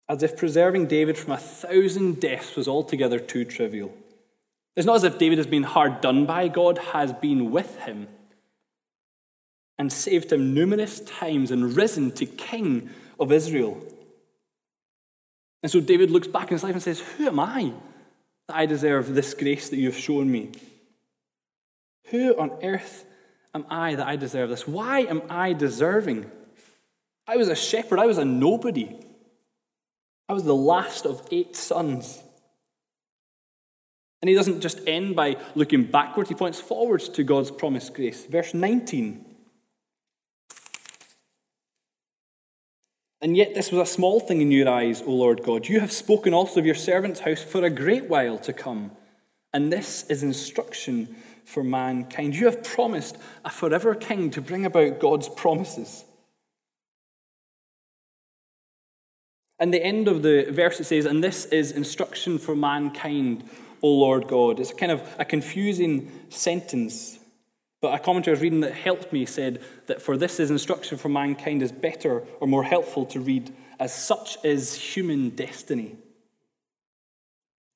As 0.10 0.24
if 0.24 0.36
preserving 0.36 0.88
David 0.88 1.16
from 1.16 1.34
a 1.34 1.38
thousand 1.38 2.20
deaths 2.20 2.56
was 2.56 2.68
altogether 2.68 3.20
too 3.20 3.46
trivial. 3.46 3.94
It's 4.76 4.88
not 4.88 4.96
as 4.96 5.04
if 5.04 5.20
David 5.20 5.38
has 5.38 5.46
been 5.46 5.62
hard 5.62 6.02
done 6.02 6.26
by, 6.26 6.48
God 6.48 6.80
has 6.80 7.14
been 7.14 7.52
with 7.52 7.82
him 7.82 8.08
and 9.78 9.92
saved 9.92 10.32
him 10.32 10.54
numerous 10.54 11.00
times 11.02 11.52
and 11.52 11.76
risen 11.76 12.12
to 12.12 12.26
king 12.26 12.90
of 13.20 13.32
Israel. 13.32 13.82
And 15.64 15.72
so 15.72 15.80
David 15.80 16.12
looks 16.12 16.28
back 16.28 16.50
in 16.50 16.56
his 16.56 16.64
life 16.64 16.74
and 16.74 16.84
says, 16.84 17.00
Who 17.00 17.28
am 17.28 17.40
I 17.40 17.74
that 18.48 18.56
I 18.56 18.66
deserve 18.66 19.14
this 19.14 19.34
grace 19.34 19.70
that 19.70 19.78
you 19.78 19.88
have 19.88 19.98
shown 19.98 20.32
me? 20.32 20.52
Who 22.10 22.40
on 22.40 22.52
earth 22.64 23.06
am 23.54 23.66
I 23.70 23.96
that 23.96 24.08
I 24.08 24.16
deserve 24.16 24.50
this? 24.50 24.68
Why 24.68 25.02
am 25.02 25.22
I 25.30 25.54
deserving? 25.54 26.32
I 27.28 27.38
was 27.38 27.50
a 27.50 27.56
shepherd, 27.56 28.00
I 28.00 28.06
was 28.06 28.18
a 28.18 28.26
nobody. 28.26 28.96
I 30.30 30.34
was 30.34 30.44
the 30.44 30.56
last 30.56 31.06
of 31.06 31.26
eight 31.32 31.56
sons. 31.56 32.22
And 34.22 34.30
he 34.30 34.36
doesn't 34.36 34.62
just 34.62 34.82
end 34.88 35.16
by 35.16 35.38
looking 35.56 35.84
backwards, 35.84 36.30
he 36.30 36.36
points 36.36 36.60
forwards 36.60 37.08
to 37.10 37.24
God's 37.24 37.52
promised 37.52 37.94
grace. 37.94 38.26
Verse 38.26 38.54
19. 38.54 39.26
And 43.22 43.36
yet, 43.36 43.56
this 43.56 43.72
was 43.72 43.90
a 43.90 43.92
small 43.92 44.20
thing 44.20 44.42
in 44.42 44.52
your 44.52 44.70
eyes, 44.70 45.02
O 45.02 45.12
Lord 45.12 45.44
God. 45.44 45.68
You 45.68 45.80
have 45.80 45.92
spoken 45.92 46.34
also 46.34 46.60
of 46.60 46.66
your 46.66 46.76
servant's 46.76 47.22
house 47.22 47.42
for 47.42 47.64
a 47.64 47.70
great 47.70 48.08
while 48.08 48.38
to 48.40 48.54
come. 48.54 48.92
And 49.54 49.74
this 49.74 50.04
is 50.08 50.22
instruction 50.22 51.16
for 51.44 51.64
mankind. 51.64 52.36
You 52.36 52.46
have 52.46 52.64
promised 52.64 53.18
a 53.44 53.50
forever 53.50 53.96
king 53.96 54.30
to 54.32 54.42
bring 54.42 54.66
about 54.66 55.00
God's 55.00 55.30
promises. 55.30 56.04
And 59.60 59.74
the 59.74 59.84
end 59.84 60.08
of 60.08 60.22
the 60.22 60.48
verse 60.52 60.80
it 60.80 60.84
says, 60.84 61.06
And 61.06 61.24
this 61.24 61.46
is 61.46 61.72
instruction 61.72 62.38
for 62.38 62.56
mankind, 62.56 63.50
O 63.82 63.90
Lord 63.90 64.28
God. 64.28 64.60
It's 64.60 64.74
kind 64.74 64.92
of 64.92 65.02
a 65.18 65.26
confusing 65.26 66.12
sentence. 66.30 67.18
But 67.82 67.94
a 67.94 68.00
commentator 68.00 68.32
I 68.32 68.34
was 68.34 68.42
reading 68.42 68.62
that 68.62 68.74
helped 68.74 69.14
me 69.14 69.26
said 69.26 69.62
that 69.86 70.02
for 70.02 70.18
this 70.18 70.40
is 70.40 70.50
instruction 70.50 70.98
for 70.98 71.10
mankind 71.10 71.62
is 71.62 71.72
better 71.72 72.24
or 72.40 72.48
more 72.48 72.64
helpful 72.64 73.06
to 73.08 73.20
read 73.20 73.54
as 73.80 73.94
such 73.94 74.38
is 74.44 74.74
human 74.74 75.30
destiny. 75.30 75.96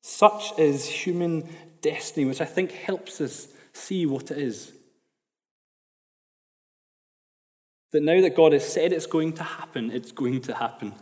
Such 0.02 0.58
is 0.58 0.88
human 0.88 1.48
destiny, 1.82 2.26
which 2.26 2.42
I 2.42 2.46
think 2.46 2.72
helps 2.72 3.22
us 3.22 3.48
see 3.74 4.08
what 4.08 4.32
it 4.32 4.40
is. 4.40 4.72
That 7.92 8.02
now 8.02 8.22
that 8.22 8.36
God 8.36 8.54
has 8.54 8.68
said 8.68 8.94
it's 8.94 9.06
going 9.06 9.34
to 9.34 9.44
happen, 9.44 9.92
it's 9.92 10.12
going 10.12 10.42
to 10.42 10.56
happen. 10.56 10.94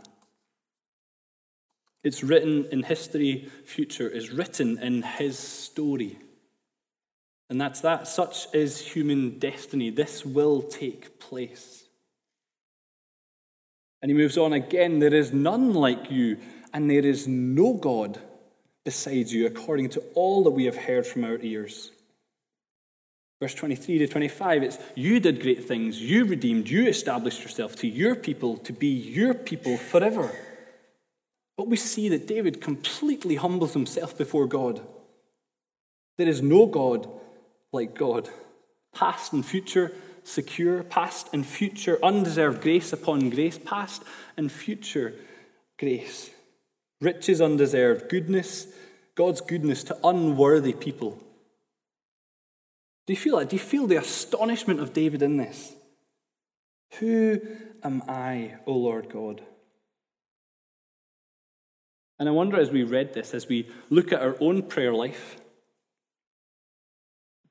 It's 2.03 2.23
written 2.23 2.65
in 2.71 2.83
history, 2.83 3.49
future 3.65 4.09
is 4.09 4.31
written 4.31 4.77
in 4.79 5.03
His 5.03 5.37
story. 5.37 6.17
And 7.49 7.59
that's 7.59 7.81
that. 7.81 8.07
Such 8.07 8.47
is 8.53 8.79
human 8.79 9.39
destiny. 9.39 9.89
This 9.89 10.23
will 10.23 10.61
take 10.61 11.19
place. 11.19 11.83
And 14.01 14.11
he 14.11 14.15
moves 14.15 14.37
on 14.37 14.53
again 14.53 14.99
there 14.99 15.13
is 15.13 15.33
none 15.33 15.73
like 15.73 16.11
you, 16.11 16.37
and 16.73 16.89
there 16.89 17.05
is 17.05 17.27
no 17.27 17.73
God 17.73 18.19
besides 18.85 19.33
you, 19.33 19.45
according 19.45 19.89
to 19.89 19.99
all 20.15 20.43
that 20.43 20.51
we 20.51 20.65
have 20.65 20.77
heard 20.77 21.05
from 21.05 21.25
our 21.25 21.37
ears. 21.39 21.91
Verse 23.41 23.53
23 23.53 23.99
to 23.99 24.07
25, 24.07 24.63
it's 24.63 24.77
you 24.95 25.19
did 25.19 25.41
great 25.41 25.63
things, 25.63 26.01
you 26.01 26.25
redeemed, 26.25 26.67
you 26.69 26.87
established 26.87 27.41
yourself 27.41 27.75
to 27.77 27.87
your 27.87 28.15
people 28.15 28.57
to 28.57 28.73
be 28.73 28.87
your 28.87 29.33
people 29.33 29.77
forever. 29.77 30.31
But 31.57 31.67
we 31.67 31.77
see 31.77 32.09
that 32.09 32.27
David 32.27 32.61
completely 32.61 33.35
humbles 33.35 33.73
himself 33.73 34.17
before 34.17 34.45
God. 34.45 34.81
There 36.17 36.27
is 36.27 36.41
no 36.41 36.65
God 36.65 37.09
like 37.71 37.95
God. 37.95 38.29
Past 38.93 39.33
and 39.33 39.45
future 39.45 39.93
secure, 40.23 40.83
past 40.83 41.29
and 41.33 41.45
future 41.45 41.99
undeserved 42.03 42.61
grace 42.61 42.93
upon 42.93 43.29
grace, 43.29 43.57
past 43.57 44.03
and 44.37 44.51
future 44.51 45.13
grace. 45.77 46.29
Riches 47.01 47.41
undeserved, 47.41 48.09
goodness, 48.09 48.67
God's 49.15 49.41
goodness 49.41 49.83
to 49.85 49.97
unworthy 50.03 50.73
people. 50.73 51.17
Do 53.07 53.13
you 53.13 53.17
feel 53.17 53.37
that? 53.39 53.49
Do 53.49 53.55
you 53.55 53.61
feel 53.61 53.87
the 53.87 53.97
astonishment 53.97 54.79
of 54.79 54.93
David 54.93 55.21
in 55.21 55.37
this? 55.37 55.73
Who 56.99 57.39
am 57.83 58.03
I, 58.07 58.55
O 58.65 58.73
Lord 58.73 59.09
God? 59.09 59.41
And 62.19 62.27
I 62.27 62.33
wonder 62.33 62.59
as 62.59 62.69
we 62.69 62.83
read 62.83 63.13
this, 63.13 63.33
as 63.33 63.47
we 63.47 63.69
look 63.89 64.11
at 64.11 64.21
our 64.21 64.35
own 64.39 64.63
prayer 64.63 64.93
life, 64.93 65.37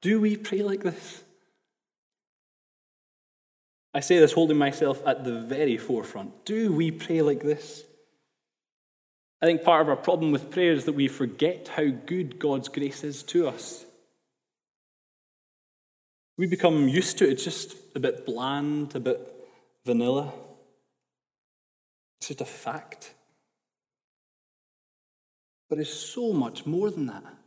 do 0.03 0.21
we 0.21 0.37
pray 0.37 0.63
like 0.63 0.83
this? 0.83 1.23
I 3.95 4.01
say 4.01 4.19
this 4.19 4.33
holding 4.33 4.59
myself 4.59 5.03
at 5.07 5.25
the 5.25 5.41
very 5.41 5.77
forefront. 5.77 6.45
Do 6.45 6.73
we 6.73 6.91
pray 6.91 7.23
like 7.23 7.43
this? 7.43 7.85
I 9.41 9.47
think 9.47 9.63
part 9.63 9.83
of 9.83 9.89
our 9.89 9.97
problem 9.97 10.33
with 10.33 10.51
prayer 10.51 10.73
is 10.73 10.85
that 10.85 10.93
we 10.93 11.09
forget 11.09 11.69
how 11.77 11.87
good 11.87 12.39
God's 12.39 12.69
grace 12.69 13.05
is 13.05 13.23
to 13.25 13.49
us. 13.49 13.85
We 16.37 16.47
become 16.47 16.89
used 16.89 17.19
to 17.19 17.25
it. 17.27 17.33
It's 17.33 17.45
just 17.45 17.77
a 17.95 18.01
bit 18.01 18.27
bland, 18.27 18.95
a 18.95 19.01
bit 19.01 19.33
vanilla. 19.85 20.33
It's 22.21 22.29
just 22.29 22.41
a 22.41 22.45
fact. 22.45 23.15
But 25.69 25.79
it's 25.79 25.93
so 25.93 26.33
much 26.33 26.67
more 26.67 26.91
than 26.91 27.07
that. 27.07 27.38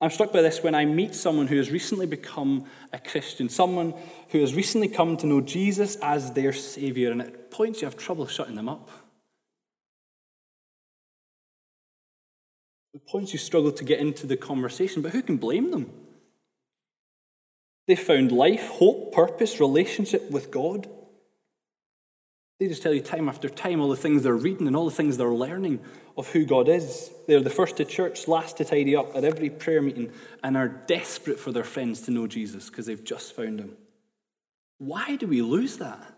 I'm 0.00 0.10
struck 0.10 0.32
by 0.32 0.42
this 0.42 0.62
when 0.62 0.76
I 0.76 0.84
meet 0.84 1.14
someone 1.14 1.48
who 1.48 1.56
has 1.56 1.72
recently 1.72 2.06
become 2.06 2.66
a 2.92 2.98
Christian, 2.98 3.48
someone 3.48 3.94
who 4.28 4.40
has 4.40 4.54
recently 4.54 4.88
come 4.88 5.16
to 5.16 5.26
know 5.26 5.40
Jesus 5.40 5.96
as 5.96 6.32
their 6.32 6.52
Savior, 6.52 7.10
and 7.10 7.20
at 7.20 7.50
points 7.50 7.80
you 7.80 7.86
have 7.86 7.96
trouble 7.96 8.26
shutting 8.26 8.54
them 8.54 8.68
up. 8.68 8.88
At 12.94 13.06
points 13.06 13.32
you 13.32 13.40
struggle 13.40 13.72
to 13.72 13.84
get 13.84 13.98
into 13.98 14.26
the 14.26 14.36
conversation, 14.36 15.02
but 15.02 15.12
who 15.12 15.22
can 15.22 15.36
blame 15.36 15.72
them? 15.72 15.90
They 17.88 17.96
found 17.96 18.30
life, 18.30 18.68
hope, 18.68 19.12
purpose, 19.12 19.58
relationship 19.58 20.30
with 20.30 20.50
God. 20.50 20.88
They 22.58 22.66
just 22.66 22.82
tell 22.82 22.92
you 22.92 23.00
time 23.00 23.28
after 23.28 23.48
time 23.48 23.80
all 23.80 23.88
the 23.88 23.96
things 23.96 24.24
they're 24.24 24.34
reading 24.34 24.66
and 24.66 24.74
all 24.74 24.84
the 24.84 24.90
things 24.90 25.16
they're 25.16 25.28
learning 25.28 25.80
of 26.16 26.28
who 26.28 26.44
God 26.44 26.68
is. 26.68 27.10
They're 27.28 27.40
the 27.40 27.50
first 27.50 27.76
to 27.76 27.84
church, 27.84 28.26
last 28.26 28.56
to 28.56 28.64
tidy 28.64 28.96
up 28.96 29.14
at 29.14 29.24
every 29.24 29.48
prayer 29.48 29.80
meeting, 29.80 30.12
and 30.42 30.56
are 30.56 30.68
desperate 30.68 31.38
for 31.38 31.52
their 31.52 31.64
friends 31.64 32.00
to 32.02 32.10
know 32.10 32.26
Jesus 32.26 32.68
because 32.68 32.86
they've 32.86 33.04
just 33.04 33.36
found 33.36 33.60
him. 33.60 33.76
Why 34.78 35.16
do 35.16 35.28
we 35.28 35.40
lose 35.40 35.76
that? 35.76 36.14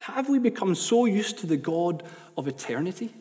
Have 0.00 0.28
we 0.28 0.38
become 0.38 0.74
so 0.74 1.04
used 1.04 1.38
to 1.40 1.46
the 1.46 1.56
God 1.56 2.02
of 2.36 2.48
eternity? 2.48 3.12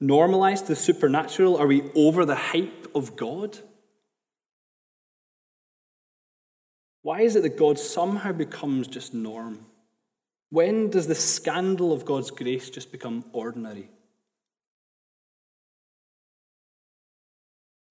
Normalized 0.00 0.66
the 0.66 0.76
supernatural? 0.76 1.56
Are 1.56 1.66
we 1.66 1.82
over 1.94 2.24
the 2.24 2.34
hype 2.34 2.88
of 2.94 3.14
God? 3.14 3.58
Why 7.08 7.22
is 7.22 7.36
it 7.36 7.42
that 7.44 7.56
God 7.56 7.78
somehow 7.78 8.32
becomes 8.32 8.86
just 8.86 9.14
norm? 9.14 9.64
When 10.50 10.90
does 10.90 11.06
the 11.06 11.14
scandal 11.14 11.90
of 11.90 12.04
God's 12.04 12.30
grace 12.30 12.68
just 12.68 12.92
become 12.92 13.24
ordinary? 13.32 13.88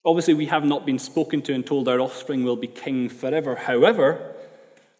Obviously, 0.06 0.36
we 0.36 0.45
have 0.45 0.65
not 0.65 0.86
been 0.86 0.99
spoken 0.99 1.41
to 1.41 1.53
and 1.56 1.65
told 1.65 1.88
our 1.88 1.99
offspring 1.99 2.43
will 2.43 2.58
be 2.58 2.67
king 2.67 3.10
forever. 3.10 3.56
However, 3.56 4.36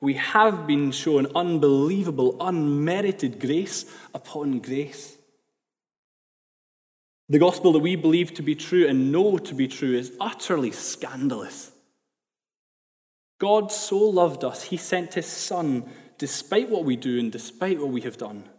we 0.02 0.16
have 0.16 0.66
been 0.66 0.90
shown 0.90 1.28
unbelievable, 1.36 2.38
unmerited 2.42 3.40
grace 3.40 3.86
upon 4.16 4.62
grace. 4.62 5.16
The 7.30 7.38
gospel 7.38 7.72
that 7.74 7.86
we 7.86 7.96
believe 7.96 8.34
to 8.34 8.42
be 8.42 8.56
true 8.56 8.88
and 8.88 9.12
know 9.12 9.38
to 9.38 9.54
be 9.54 9.68
true 9.68 9.96
is 9.96 10.12
utterly 10.20 10.72
scandalous. 10.72 11.72
God 13.40 13.72
so 13.72 13.98
loved 13.98 14.44
us, 14.44 14.64
he 14.64 14.78
sent 14.78 15.14
his 15.14 15.28
Son 15.28 15.90
despite 16.18 16.70
what 16.70 16.86
we 16.86 16.96
do 16.96 17.20
and 17.20 17.32
despite 17.32 17.80
what 17.80 17.90
we 17.90 18.02
have 18.02 18.18
done. 18.18 18.50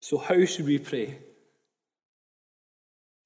So, 0.00 0.16
how 0.18 0.44
should 0.44 0.66
we 0.66 0.78
pray? 0.78 1.18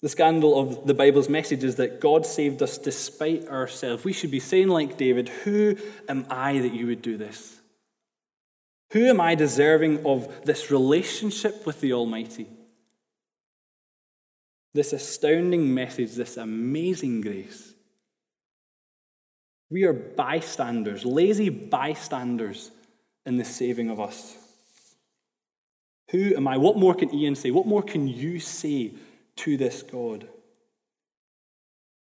The 0.03 0.09
scandal 0.09 0.59
of 0.59 0.87
the 0.87 0.93
Bible's 0.93 1.29
message 1.29 1.65
is 1.65 1.77
that 1.77 2.01
God 2.01 2.27
saved 2.27 2.63
us 2.63 2.77
despite 2.77 3.49
ourselves. 3.49 4.05
We 4.05 4.13
should 4.13 4.31
be 4.31 4.41
saying, 4.41 4.69
like 4.69 4.99
David, 4.99 5.29
Who 5.29 5.77
am 6.09 6.27
I 6.29 6.59
that 6.59 6.75
you 6.75 6.87
would 6.89 7.01
do 7.01 7.17
this? 7.17 7.61
Who 8.91 9.07
am 9.07 9.21
I 9.21 9.35
deserving 9.35 10.05
of 10.05 10.45
this 10.45 10.71
relationship 10.71 11.65
with 11.65 11.81
the 11.81 11.93
Almighty? 11.93 12.49
This 14.75 14.93
astounding 14.93 15.73
message, 15.73 16.13
this 16.13 16.37
amazing 16.37 17.21
grace. 17.21 17.74
We 19.71 19.85
are 19.85 19.93
bystanders, 19.93 21.05
lazy 21.05 21.49
bystanders 21.49 22.71
in 23.27 23.37
the 23.37 23.45
saving 23.45 23.91
of 23.91 24.01
us. 24.01 24.37
Who 26.11 26.37
am 26.37 26.47
I? 26.47 26.59
What 26.59 26.77
more 26.77 26.95
can 26.95 27.13
Ian 27.15 27.35
say? 27.35 27.51
What 27.51 27.67
more 27.67 27.83
can 27.83 28.07
you 28.07 28.39
say 28.39 28.93
to 29.37 29.57
this 29.57 29.83
God. 29.83 30.29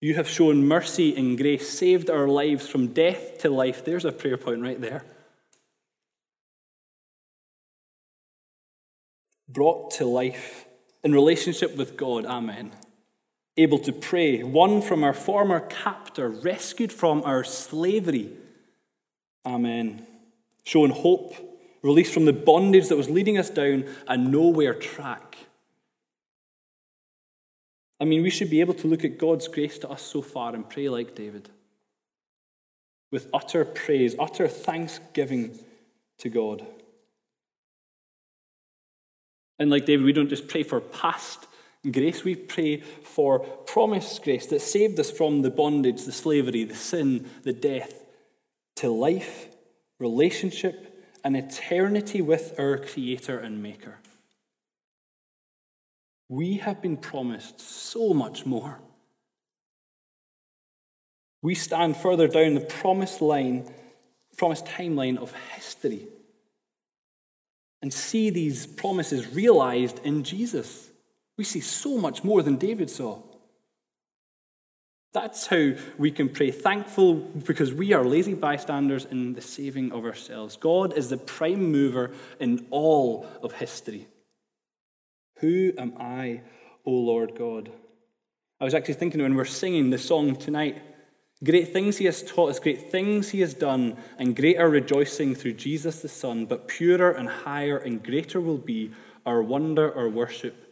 You 0.00 0.14
have 0.14 0.28
shown 0.28 0.66
mercy 0.66 1.16
and 1.16 1.36
grace, 1.36 1.68
saved 1.68 2.10
our 2.10 2.28
lives 2.28 2.68
from 2.68 2.88
death 2.88 3.38
to 3.38 3.50
life. 3.50 3.84
There's 3.84 4.04
a 4.04 4.12
prayer 4.12 4.36
point 4.36 4.60
right 4.60 4.80
there. 4.80 5.04
Brought 9.48 9.92
to 9.92 10.04
life 10.04 10.66
in 11.02 11.12
relationship 11.12 11.76
with 11.76 11.96
God. 11.96 12.26
Amen. 12.26 12.72
Able 13.56 13.78
to 13.80 13.92
pray, 13.92 14.42
won 14.42 14.82
from 14.82 15.04
our 15.04 15.12
former 15.12 15.60
captor, 15.60 16.28
rescued 16.28 16.92
from 16.92 17.22
our 17.24 17.44
slavery. 17.44 18.30
Amen. 19.46 20.06
Shown 20.64 20.90
hope, 20.90 21.34
released 21.82 22.12
from 22.12 22.24
the 22.24 22.32
bondage 22.32 22.88
that 22.88 22.96
was 22.96 23.10
leading 23.10 23.38
us 23.38 23.50
down 23.50 23.84
a 24.08 24.16
nowhere 24.16 24.74
track. 24.74 25.36
I 28.00 28.04
mean, 28.04 28.22
we 28.22 28.30
should 28.30 28.50
be 28.50 28.60
able 28.60 28.74
to 28.74 28.88
look 28.88 29.04
at 29.04 29.18
God's 29.18 29.46
grace 29.46 29.78
to 29.78 29.88
us 29.88 30.02
so 30.02 30.20
far 30.20 30.54
and 30.54 30.68
pray 30.68 30.88
like 30.88 31.14
David 31.14 31.48
with 33.14 33.30
utter 33.32 33.64
praise, 33.64 34.16
utter 34.18 34.48
thanksgiving 34.48 35.56
to 36.18 36.28
God. 36.28 36.66
And 39.60 39.70
like 39.70 39.86
David, 39.86 40.04
we 40.04 40.12
don't 40.12 40.28
just 40.28 40.48
pray 40.48 40.64
for 40.64 40.80
past 40.80 41.46
grace, 41.90 42.24
we 42.24 42.34
pray 42.34 42.80
for 42.80 43.40
promised 43.40 44.22
grace 44.22 44.46
that 44.46 44.60
saved 44.60 44.98
us 44.98 45.10
from 45.10 45.42
the 45.42 45.50
bondage, 45.50 46.04
the 46.04 46.12
slavery, 46.12 46.64
the 46.64 46.74
sin, 46.74 47.28
the 47.42 47.52
death, 47.52 48.04
to 48.76 48.88
life, 48.88 49.48
relationship, 49.98 51.06
and 51.22 51.36
eternity 51.36 52.20
with 52.20 52.58
our 52.58 52.78
Creator 52.78 53.38
and 53.38 53.62
Maker 53.62 53.98
we 56.28 56.56
have 56.56 56.80
been 56.80 56.96
promised 56.96 57.60
so 57.60 58.14
much 58.14 58.46
more. 58.46 58.80
We 61.42 61.54
stand 61.54 61.96
further 61.96 62.26
down 62.26 62.54
the 62.54 62.60
promised 62.60 63.20
line, 63.20 63.72
promised 64.36 64.64
timeline 64.64 65.18
of 65.18 65.32
history 65.54 66.08
and 67.82 67.92
see 67.92 68.30
these 68.30 68.66
promises 68.66 69.34
realized 69.34 70.00
in 70.04 70.24
Jesus. 70.24 70.90
We 71.36 71.44
see 71.44 71.60
so 71.60 71.98
much 71.98 72.22
more 72.22 72.42
than 72.42 72.56
David 72.56 72.90
saw. 72.90 73.20
That's 75.12 75.46
how 75.46 75.74
we 75.96 76.10
can 76.10 76.28
pray 76.28 76.50
thankful 76.50 77.14
because 77.14 77.72
we 77.72 77.92
are 77.92 78.04
lazy 78.04 78.34
bystanders 78.34 79.04
in 79.04 79.34
the 79.34 79.40
saving 79.40 79.92
of 79.92 80.04
ourselves. 80.04 80.56
God 80.56 80.92
is 80.98 81.08
the 81.08 81.16
prime 81.16 81.70
mover 81.70 82.10
in 82.40 82.66
all 82.70 83.26
of 83.40 83.52
history. 83.52 84.08
Who 85.38 85.72
am 85.78 85.94
I, 86.00 86.42
O 86.84 86.90
Lord 86.90 87.36
God? 87.36 87.70
I 88.60 88.64
was 88.64 88.74
actually 88.74 88.94
thinking 88.94 89.22
when 89.22 89.36
we're 89.36 89.44
singing 89.44 89.90
the 89.90 89.98
song 89.98 90.34
tonight, 90.34 90.82
great 91.44 91.72
things 91.72 91.98
he 91.98 92.06
has 92.06 92.22
taught 92.22 92.50
us, 92.50 92.58
great 92.58 92.90
things 92.90 93.30
he 93.30 93.40
has 93.40 93.54
done, 93.54 93.96
and 94.18 94.34
greater 94.34 94.68
rejoicing 94.68 95.36
through 95.36 95.54
Jesus 95.54 96.02
the 96.02 96.08
Son, 96.08 96.46
but 96.46 96.66
purer 96.66 97.12
and 97.12 97.28
higher 97.28 97.78
and 97.78 98.02
greater 98.02 98.40
will 98.40 98.58
be 98.58 98.90
our 99.26 99.42
wonder, 99.42 99.94
our 99.96 100.08
worship, 100.08 100.63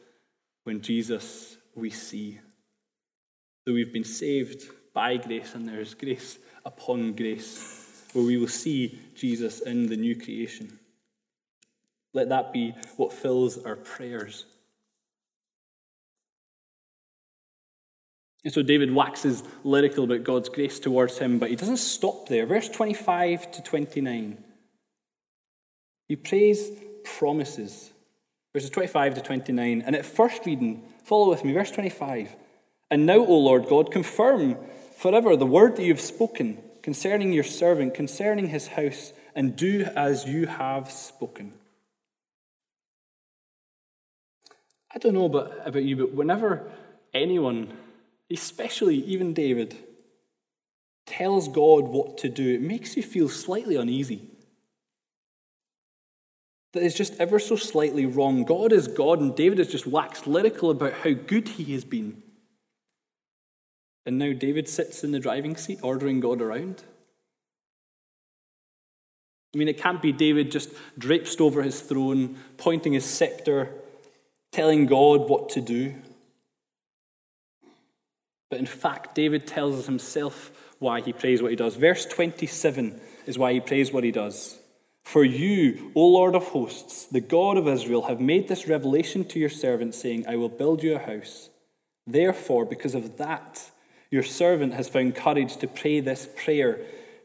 when 0.65 0.81
Jesus 0.81 1.57
we 1.75 1.91
see. 1.91 2.41
That 3.65 3.73
we've 3.73 3.93
been 3.93 4.05
saved 4.05 4.65
by 4.95 5.17
grace, 5.17 5.55
and 5.55 5.69
there 5.69 5.81
is 5.81 5.95
grace 5.95 6.39
upon 6.65 7.13
grace, 7.13 8.05
where 8.13 8.25
we 8.25 8.37
will 8.37 8.49
see 8.49 8.99
Jesus 9.15 9.61
in 9.61 9.87
the 9.87 9.97
new 9.97 10.17
creation. 10.17 10.79
Let 12.13 12.29
that 12.29 12.53
be 12.53 12.75
what 12.97 13.13
fills 13.13 13.63
our 13.65 13.77
prayers. 13.77 14.45
And 18.45 18.53
so 18.53 18.63
David 18.63 18.93
waxes 18.93 19.43
lyrical 19.63 20.05
about 20.05 20.25
God's 20.25 20.49
grace 20.49 20.81
towards 20.81 21.19
him, 21.19 21.39
but 21.39 21.51
he 21.51 21.57
doesn't 21.57 21.77
stop 21.77 22.29
there. 22.29 22.45
Verse 22.45 22.69
25 22.69 23.53
to 23.53 23.63
29. 23.63 24.43
He 26.09 26.17
prays 26.17 26.71
promises. 27.05 27.92
Verses 28.53 28.71
25 28.71 29.15
to 29.15 29.21
29. 29.21 29.83
And 29.83 29.97
at 29.97 30.05
first 30.05 30.45
reading, 30.47 30.83
follow 31.05 31.31
with 31.31 31.45
me, 31.45 31.53
verse 31.53 31.71
25. 31.71 32.37
And 32.91 33.07
now, 33.07 33.19
O 33.19 33.39
Lord 33.39 33.67
God, 33.69 33.91
confirm 33.91 34.57
forever 34.97 35.37
the 35.37 35.47
word 35.47 35.77
that 35.77 35.83
you 35.83 35.93
have 35.93 36.01
spoken 36.01 36.59
concerning 36.83 37.33
your 37.33 37.45
servant, 37.45 37.95
concerning 37.95 38.49
his 38.49 38.69
house, 38.69 39.13
and 39.35 39.57
do 39.57 39.85
as 39.97 40.27
you 40.27 40.47
have 40.47 40.91
spoken. 40.91 41.53
I 44.95 44.99
don't 44.99 45.15
know 45.15 45.25
about, 45.25 45.67
about 45.67 45.85
you, 45.85 45.97
but 45.97 46.13
whenever 46.13 46.71
anyone 47.15 47.73
especially 48.33 48.97
even 48.97 49.35
David, 49.35 49.77
tells 51.07 51.49
God 51.49 51.85
what 51.85 52.19
to 52.19 52.29
do, 52.29 52.55
it 52.55 52.63
makes 52.63 52.97
you 52.97 53.03
feel 53.03 53.29
slightly 53.29 53.77
uneasy. 53.77 54.23
That 56.73 56.83
is 56.83 56.95
just 56.95 57.19
ever 57.21 57.39
so 57.39 57.57
slightly 57.57 58.07
wrong. 58.07 58.45
God 58.45 58.73
is 58.73 58.89
God, 58.89 59.21
and 59.21 59.37
David 59.37 59.59
has 59.59 59.69
just 59.69 59.87
waxed 59.87 60.27
lyrical 60.27 60.71
about 60.71 60.95
how 60.95 61.13
good 61.13 61.49
he 61.49 61.73
has 61.75 61.85
been. 61.85 62.23
And 64.07 64.19
now 64.19 64.33
David 64.33 64.69
sits 64.69 65.05
in 65.05 65.13
the 65.13 65.21
driving 65.21 65.57
seat 65.57 65.81
ordering 65.83 66.21
God 66.21 66.41
around. 66.41 66.83
I 69.55 69.59
mean, 69.59 69.69
it 69.69 69.79
can't 69.79 70.01
be 70.01 70.13
David 70.13 70.51
just 70.51 70.71
draped 70.97 71.39
over 71.41 71.63
his 71.63 71.81
throne, 71.81 72.37
pointing 72.57 72.95
his 72.95 73.05
scepter, 73.05 73.69
telling 74.51 74.87
God 74.87 75.29
what 75.29 75.51
to 75.51 75.61
do. 75.61 75.95
But 78.51 78.61
in 78.61 78.67
fact, 78.67 79.15
David 79.15 79.47
tells 79.47 79.79
us 79.79 79.87
himself 79.87 80.51
why 80.79 81.01
he 81.01 81.13
prays 81.13 81.43
what 81.43 81.51
he 81.51 81.57
does. 81.57 81.77
Verse 81.77 82.07
27 82.07 82.99
is 83.27 83.39
why 83.39 83.53
he 83.53 83.61
prays 83.61 83.93
what 83.93 84.05
he 84.05 84.11
does. 84.11 84.59
For 85.03 85.25
you, 85.25 85.93
O 85.95 86.07
Lord 86.07 86.35
of 86.35 86.49
hosts, 86.49 87.07
the 87.07 87.21
God 87.21 87.57
of 87.57 87.69
Israel, 87.69 88.03
have 88.03 88.21
made 88.21 88.49
this 88.49 88.69
revelation 88.69 89.25
to 89.27 89.39
your 89.39 89.51
servant, 89.51 89.95
saying, 89.95 90.27
I 90.27 90.37
will 90.37 90.49
build 90.49 90.83
you 90.83 90.95
a 90.95 90.99
house. 90.99 91.51
Therefore, 92.07 92.65
because 92.65 92.95
of 92.95 93.19
that, 93.19 93.71
your 94.11 94.23
servant 94.23 94.75
has 94.75 94.89
found 94.89 95.15
courage 95.15 95.57
to 95.59 95.67
pray 95.67 96.01
this 96.01 96.29
prayer 96.37 96.81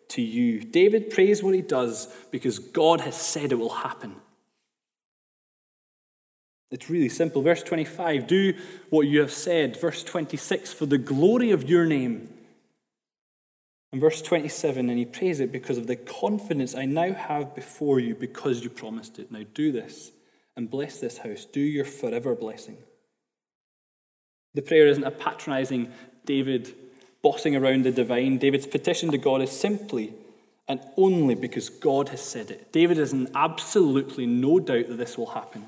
to 0.10 0.22
you. 0.22 0.62
David 0.62 1.10
prays 1.10 1.44
what 1.44 1.54
he 1.54 1.62
does 1.62 2.08
because 2.32 2.60
God 2.60 3.02
has 3.02 3.16
said 3.16 3.52
it 3.52 3.60
will 3.60 3.70
happen. 3.70 4.16
It's 6.70 6.90
really 6.90 7.10
simple. 7.10 7.42
Verse 7.42 7.64
25, 7.64 8.28
do 8.28 8.54
what 8.90 9.08
you 9.08 9.22
have 9.22 9.32
said. 9.32 9.80
Verse 9.80 10.04
26, 10.04 10.74
for 10.74 10.86
the 10.86 10.98
glory 10.98 11.52
of 11.52 11.70
your 11.70 11.86
name. 11.86 12.30
And 13.92 14.02
verse 14.02 14.22
27, 14.22 14.90
and 14.90 14.98
he 15.00 15.06
prays 15.06 15.40
it 15.40 15.52
because 15.52 15.78
of 15.78 15.88
the 15.88 15.96
confidence 15.96 16.76
I 16.76 16.86
now 16.86 17.14
have 17.14 17.56
before 17.56 18.00
you 18.00 18.16
because 18.16 18.64
you 18.64 18.70
promised 18.70 19.18
it. 19.18 19.32
Now 19.32 19.44
do 19.54 19.72
this 19.72 20.12
and 20.56 20.70
bless 20.70 21.00
this 21.00 21.20
house. 21.20 21.46
Do 21.46 21.62
your 21.62 21.86
forever 21.86 22.36
blessing. 22.36 22.78
The 24.54 24.62
prayer 24.62 24.88
isn't 24.88 25.04
a 25.04 25.12
patronizing 25.12 25.92
David 26.26 26.74
bossing 27.22 27.56
around 27.56 27.84
the 27.84 27.92
divine. 27.92 28.38
David's 28.38 28.68
petition 28.68 29.12
to 29.12 29.18
God 29.18 29.42
is 29.42 29.52
simply 29.52 30.14
and 30.68 30.82
only 30.98 31.36
because 31.36 31.70
God 31.70 32.10
has 32.10 32.22
said 32.22 32.52
it. 32.52 32.72
David 32.74 32.98
is 32.98 33.14
in 33.14 33.30
absolutely 33.34 34.26
no 34.26 34.60
doubt 34.60 34.90
that 34.90 34.98
this 34.98 35.18
will 35.18 35.28
happen. 35.28 35.66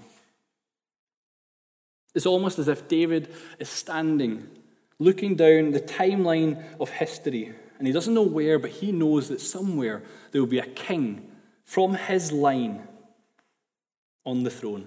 It's 2.13 2.25
almost 2.25 2.60
as 2.60 2.67
if 2.67 2.88
David 2.88 3.34
is 3.60 3.69
standing, 3.69 4.49
looking 4.97 5.36
down 5.36 5.71
the 5.71 5.79
timeline 5.79 6.62
of 6.79 6.89
history, 6.89 7.53
and 7.79 7.87
he 7.87 7.93
doesn't 7.93 8.13
know 8.13 8.21
where, 8.21 8.59
but 8.59 8.71
he 8.71 8.91
knows 8.91 9.29
that 9.29 9.41
somewhere 9.41 10.03
there 10.31 10.41
will 10.41 10.47
be 10.47 10.59
a 10.59 10.67
king 10.67 11.31
from 11.63 11.95
his 11.95 12.31
line 12.31 12.87
on 14.25 14.43
the 14.43 14.51
throne. 14.51 14.85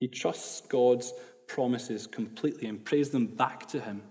He 0.00 0.08
trusts 0.08 0.62
God's 0.62 1.14
promises 1.46 2.06
completely 2.06 2.68
and 2.68 2.84
prays 2.84 3.10
them 3.10 3.26
back 3.26 3.68
to 3.68 3.80
him 3.80 4.02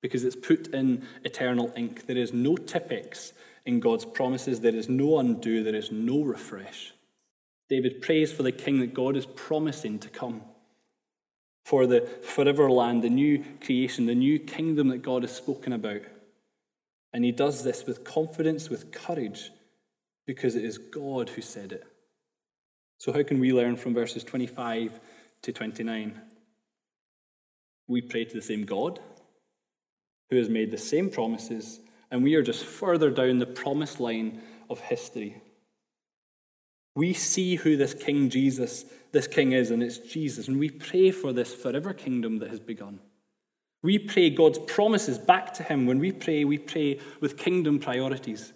because 0.00 0.24
it's 0.24 0.36
put 0.36 0.68
in 0.68 1.06
eternal 1.22 1.72
ink. 1.76 2.06
There 2.06 2.16
is 2.16 2.32
no 2.32 2.56
Tipp-Ex 2.56 3.32
in 3.66 3.80
God's 3.80 4.04
promises, 4.04 4.60
there 4.60 4.74
is 4.74 4.88
no 4.88 5.18
undo, 5.18 5.62
there 5.62 5.74
is 5.74 5.90
no 5.90 6.22
refresh. 6.22 6.92
David 7.68 8.02
prays 8.02 8.30
for 8.32 8.42
the 8.42 8.52
king 8.52 8.80
that 8.80 8.92
God 8.92 9.16
is 9.16 9.26
promising 9.26 9.98
to 10.00 10.08
come, 10.08 10.42
for 11.64 11.86
the 11.86 12.02
forever 12.22 12.70
land, 12.70 13.02
the 13.02 13.08
new 13.08 13.42
creation, 13.62 14.04
the 14.04 14.14
new 14.14 14.38
kingdom 14.38 14.88
that 14.88 15.02
God 15.02 15.22
has 15.22 15.34
spoken 15.34 15.72
about. 15.72 16.02
And 17.14 17.24
he 17.24 17.30
does 17.30 17.62
this 17.62 17.86
with 17.86 18.02
confidence, 18.02 18.68
with 18.68 18.90
courage, 18.90 19.52
because 20.26 20.56
it 20.56 20.64
is 20.64 20.78
God 20.78 21.28
who 21.30 21.42
said 21.42 21.70
it. 21.70 21.84
So, 22.98 23.12
how 23.12 23.22
can 23.22 23.38
we 23.38 23.52
learn 23.52 23.76
from 23.76 23.94
verses 23.94 24.24
25 24.24 24.98
to 25.42 25.52
29? 25.52 26.20
We 27.86 28.00
pray 28.00 28.24
to 28.24 28.34
the 28.34 28.42
same 28.42 28.64
God 28.64 28.98
who 30.28 30.36
has 30.36 30.48
made 30.48 30.72
the 30.72 30.78
same 30.78 31.08
promises, 31.08 31.78
and 32.10 32.24
we 32.24 32.34
are 32.34 32.42
just 32.42 32.64
further 32.64 33.10
down 33.10 33.38
the 33.38 33.46
promise 33.46 34.00
line 34.00 34.42
of 34.68 34.80
history. 34.80 35.40
We 36.96 37.12
see 37.12 37.54
who 37.54 37.76
this 37.76 37.94
King 37.94 38.28
Jesus, 38.28 38.86
this 39.12 39.28
King 39.28 39.52
is, 39.52 39.70
and 39.70 39.84
it's 39.84 39.98
Jesus, 39.98 40.48
and 40.48 40.58
we 40.58 40.70
pray 40.70 41.12
for 41.12 41.32
this 41.32 41.54
forever 41.54 41.92
kingdom 41.92 42.40
that 42.40 42.50
has 42.50 42.60
begun. 42.60 42.98
We 43.84 43.98
pray 43.98 44.30
God's 44.30 44.58
promises 44.60 45.18
back 45.18 45.52
to 45.54 45.62
Him. 45.62 45.84
When 45.84 45.98
we 45.98 46.10
pray, 46.10 46.42
we 46.42 46.56
pray 46.56 46.98
with 47.20 47.36
kingdom 47.36 47.78
priorities 47.78 48.54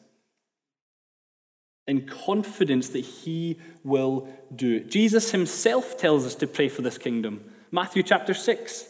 in 1.86 2.06
confidence 2.06 2.88
that 2.88 3.04
He 3.04 3.58
will 3.84 4.26
do 4.56 4.76
it. 4.76 4.90
Jesus 4.90 5.32
Himself 5.32 5.98
tells 5.98 6.24
us 6.24 6.34
to 6.36 6.46
pray 6.46 6.70
for 6.70 6.80
this 6.80 6.96
kingdom. 6.96 7.44
Matthew 7.70 8.02
chapter 8.02 8.32
6. 8.32 8.86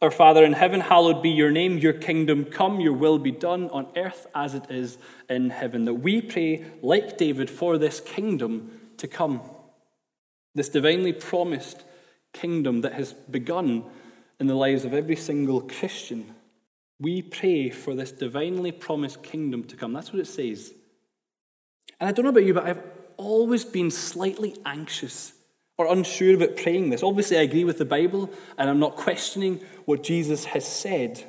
Our 0.00 0.12
Father 0.12 0.44
in 0.44 0.52
heaven, 0.52 0.80
hallowed 0.80 1.24
be 1.24 1.30
your 1.30 1.50
name, 1.50 1.78
your 1.78 1.92
kingdom 1.92 2.44
come, 2.44 2.78
your 2.78 2.92
will 2.92 3.18
be 3.18 3.32
done 3.32 3.68
on 3.70 3.88
earth 3.96 4.28
as 4.36 4.54
it 4.54 4.70
is 4.70 4.96
in 5.28 5.50
heaven. 5.50 5.86
That 5.86 5.94
we 5.94 6.22
pray, 6.22 6.66
like 6.82 7.18
David, 7.18 7.50
for 7.50 7.78
this 7.78 7.98
kingdom 7.98 8.70
to 8.98 9.08
come. 9.08 9.40
This 10.54 10.68
divinely 10.68 11.12
promised 11.12 11.82
kingdom 12.32 12.82
that 12.82 12.92
has 12.92 13.12
begun 13.12 13.86
in 14.40 14.46
the 14.46 14.54
lives 14.54 14.84
of 14.84 14.94
every 14.94 15.16
single 15.16 15.60
Christian. 15.60 16.34
We 17.00 17.22
pray 17.22 17.70
for 17.70 17.94
this 17.94 18.12
divinely 18.12 18.72
promised 18.72 19.22
kingdom 19.22 19.64
to 19.64 19.76
come. 19.76 19.92
That's 19.92 20.12
what 20.12 20.20
it 20.20 20.26
says. 20.26 20.72
And 22.00 22.08
I 22.08 22.12
don't 22.12 22.24
know 22.24 22.30
about 22.30 22.44
you, 22.44 22.54
but 22.54 22.66
I've 22.66 22.82
always 23.16 23.64
been 23.64 23.90
slightly 23.90 24.56
anxious 24.64 25.32
or 25.76 25.86
unsure 25.86 26.34
about 26.34 26.56
praying 26.56 26.90
this. 26.90 27.02
Obviously, 27.02 27.38
I 27.38 27.42
agree 27.42 27.64
with 27.64 27.78
the 27.78 27.84
Bible 27.84 28.30
and 28.56 28.68
I'm 28.68 28.80
not 28.80 28.96
questioning 28.96 29.60
what 29.84 30.02
Jesus 30.02 30.46
has 30.46 30.66
said. 30.66 31.24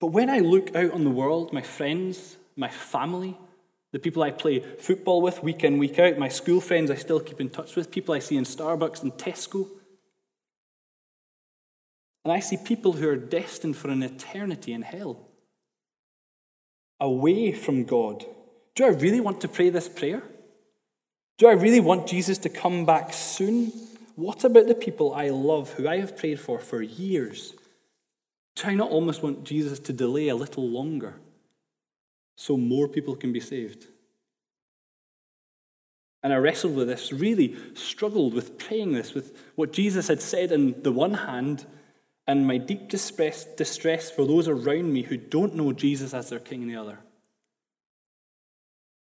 But 0.00 0.08
when 0.08 0.28
I 0.28 0.40
look 0.40 0.74
out 0.74 0.92
on 0.92 1.04
the 1.04 1.10
world, 1.10 1.52
my 1.52 1.62
friends, 1.62 2.36
my 2.56 2.68
family, 2.68 3.38
the 3.92 4.00
people 4.00 4.22
I 4.22 4.30
play 4.32 4.58
football 4.58 5.22
with 5.22 5.42
week 5.42 5.62
in, 5.62 5.78
week 5.78 5.98
out, 5.98 6.18
my 6.18 6.28
school 6.28 6.60
friends 6.60 6.90
I 6.90 6.96
still 6.96 7.20
keep 7.20 7.40
in 7.40 7.50
touch 7.50 7.76
with, 7.76 7.90
people 7.90 8.14
I 8.14 8.18
see 8.18 8.36
in 8.36 8.44
Starbucks 8.44 9.02
and 9.02 9.12
Tesco, 9.12 9.68
and 12.24 12.32
I 12.32 12.40
see 12.40 12.56
people 12.56 12.92
who 12.92 13.08
are 13.08 13.16
destined 13.16 13.76
for 13.76 13.88
an 13.88 14.02
eternity 14.02 14.72
in 14.72 14.82
hell, 14.82 15.28
away 17.00 17.52
from 17.52 17.84
God. 17.84 18.24
Do 18.74 18.84
I 18.84 18.88
really 18.88 19.20
want 19.20 19.40
to 19.40 19.48
pray 19.48 19.70
this 19.70 19.88
prayer? 19.88 20.22
Do 21.38 21.48
I 21.48 21.52
really 21.52 21.80
want 21.80 22.06
Jesus 22.06 22.38
to 22.38 22.48
come 22.48 22.86
back 22.86 23.12
soon? 23.12 23.72
What 24.14 24.44
about 24.44 24.68
the 24.68 24.74
people 24.74 25.14
I 25.14 25.30
love 25.30 25.72
who 25.72 25.88
I 25.88 25.98
have 25.98 26.16
prayed 26.16 26.38
for 26.38 26.58
for 26.58 26.80
years? 26.80 27.54
Do 28.54 28.68
I 28.68 28.74
not 28.74 28.90
almost 28.90 29.22
want 29.22 29.44
Jesus 29.44 29.78
to 29.80 29.92
delay 29.92 30.28
a 30.28 30.36
little 30.36 30.68
longer 30.68 31.14
so 32.36 32.56
more 32.56 32.86
people 32.86 33.16
can 33.16 33.32
be 33.32 33.40
saved? 33.40 33.86
And 36.22 36.32
I 36.32 36.36
wrestled 36.36 36.76
with 36.76 36.86
this, 36.86 37.12
really 37.12 37.56
struggled 37.74 38.32
with 38.32 38.58
praying 38.58 38.92
this, 38.92 39.12
with 39.12 39.36
what 39.56 39.72
Jesus 39.72 40.06
had 40.06 40.22
said 40.22 40.52
on 40.52 40.82
the 40.82 40.92
one 40.92 41.14
hand, 41.14 41.66
and 42.26 42.46
my 42.46 42.56
deep 42.56 42.88
distress, 42.88 43.44
distress 43.44 44.10
for 44.10 44.24
those 44.24 44.48
around 44.48 44.92
me 44.92 45.02
who 45.02 45.16
don't 45.16 45.54
know 45.54 45.72
Jesus 45.72 46.14
as 46.14 46.30
their 46.30 46.38
King 46.38 46.62
on 46.62 46.68
the 46.68 46.76
other. 46.76 46.98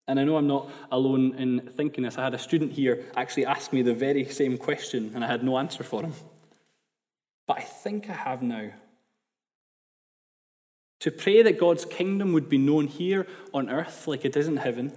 And 0.07 0.19
I 0.19 0.23
know 0.23 0.37
I'm 0.37 0.47
not 0.47 0.69
alone 0.91 1.35
in 1.35 1.61
thinking 1.61 2.03
this. 2.03 2.17
I 2.17 2.23
had 2.23 2.33
a 2.33 2.39
student 2.39 2.73
here 2.73 3.05
actually 3.15 3.45
ask 3.45 3.71
me 3.71 3.81
the 3.81 3.93
very 3.93 4.25
same 4.25 4.57
question, 4.57 5.11
and 5.15 5.23
I 5.23 5.27
had 5.27 5.43
no 5.43 5.57
answer 5.57 5.83
for 5.83 6.01
him. 6.01 6.13
But 7.47 7.59
I 7.59 7.61
think 7.61 8.09
I 8.09 8.13
have 8.13 8.41
now. 8.41 8.71
To 11.01 11.11
pray 11.11 11.41
that 11.41 11.59
God's 11.59 11.85
kingdom 11.85 12.31
would 12.33 12.49
be 12.49 12.57
known 12.57 12.87
here 12.87 13.27
on 13.53 13.69
earth 13.69 14.07
like 14.07 14.23
it 14.23 14.37
is 14.37 14.47
in 14.47 14.57
heaven 14.57 14.93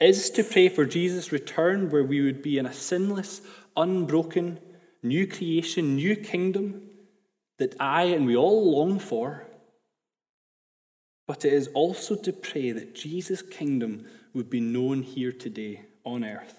is 0.00 0.30
to 0.30 0.42
pray 0.42 0.68
for 0.68 0.84
Jesus' 0.84 1.30
return 1.30 1.90
where 1.90 2.02
we 2.02 2.20
would 2.20 2.42
be 2.42 2.58
in 2.58 2.66
a 2.66 2.72
sinless, 2.72 3.40
unbroken, 3.76 4.58
new 5.00 5.28
creation, 5.28 5.94
new 5.94 6.16
kingdom 6.16 6.90
that 7.62 7.80
I 7.80 8.02
and 8.16 8.26
we 8.26 8.34
all 8.34 8.72
long 8.72 8.98
for 8.98 9.46
but 11.32 11.44
it 11.44 11.52
is 11.52 11.68
also 11.68 12.16
to 12.16 12.32
pray 12.32 12.72
that 12.72 12.94
Jesus' 12.94 13.40
kingdom 13.42 14.06
would 14.34 14.50
be 14.50 14.60
known 14.60 15.02
here 15.02 15.32
today 15.32 15.80
on 16.04 16.24
earth. 16.24 16.56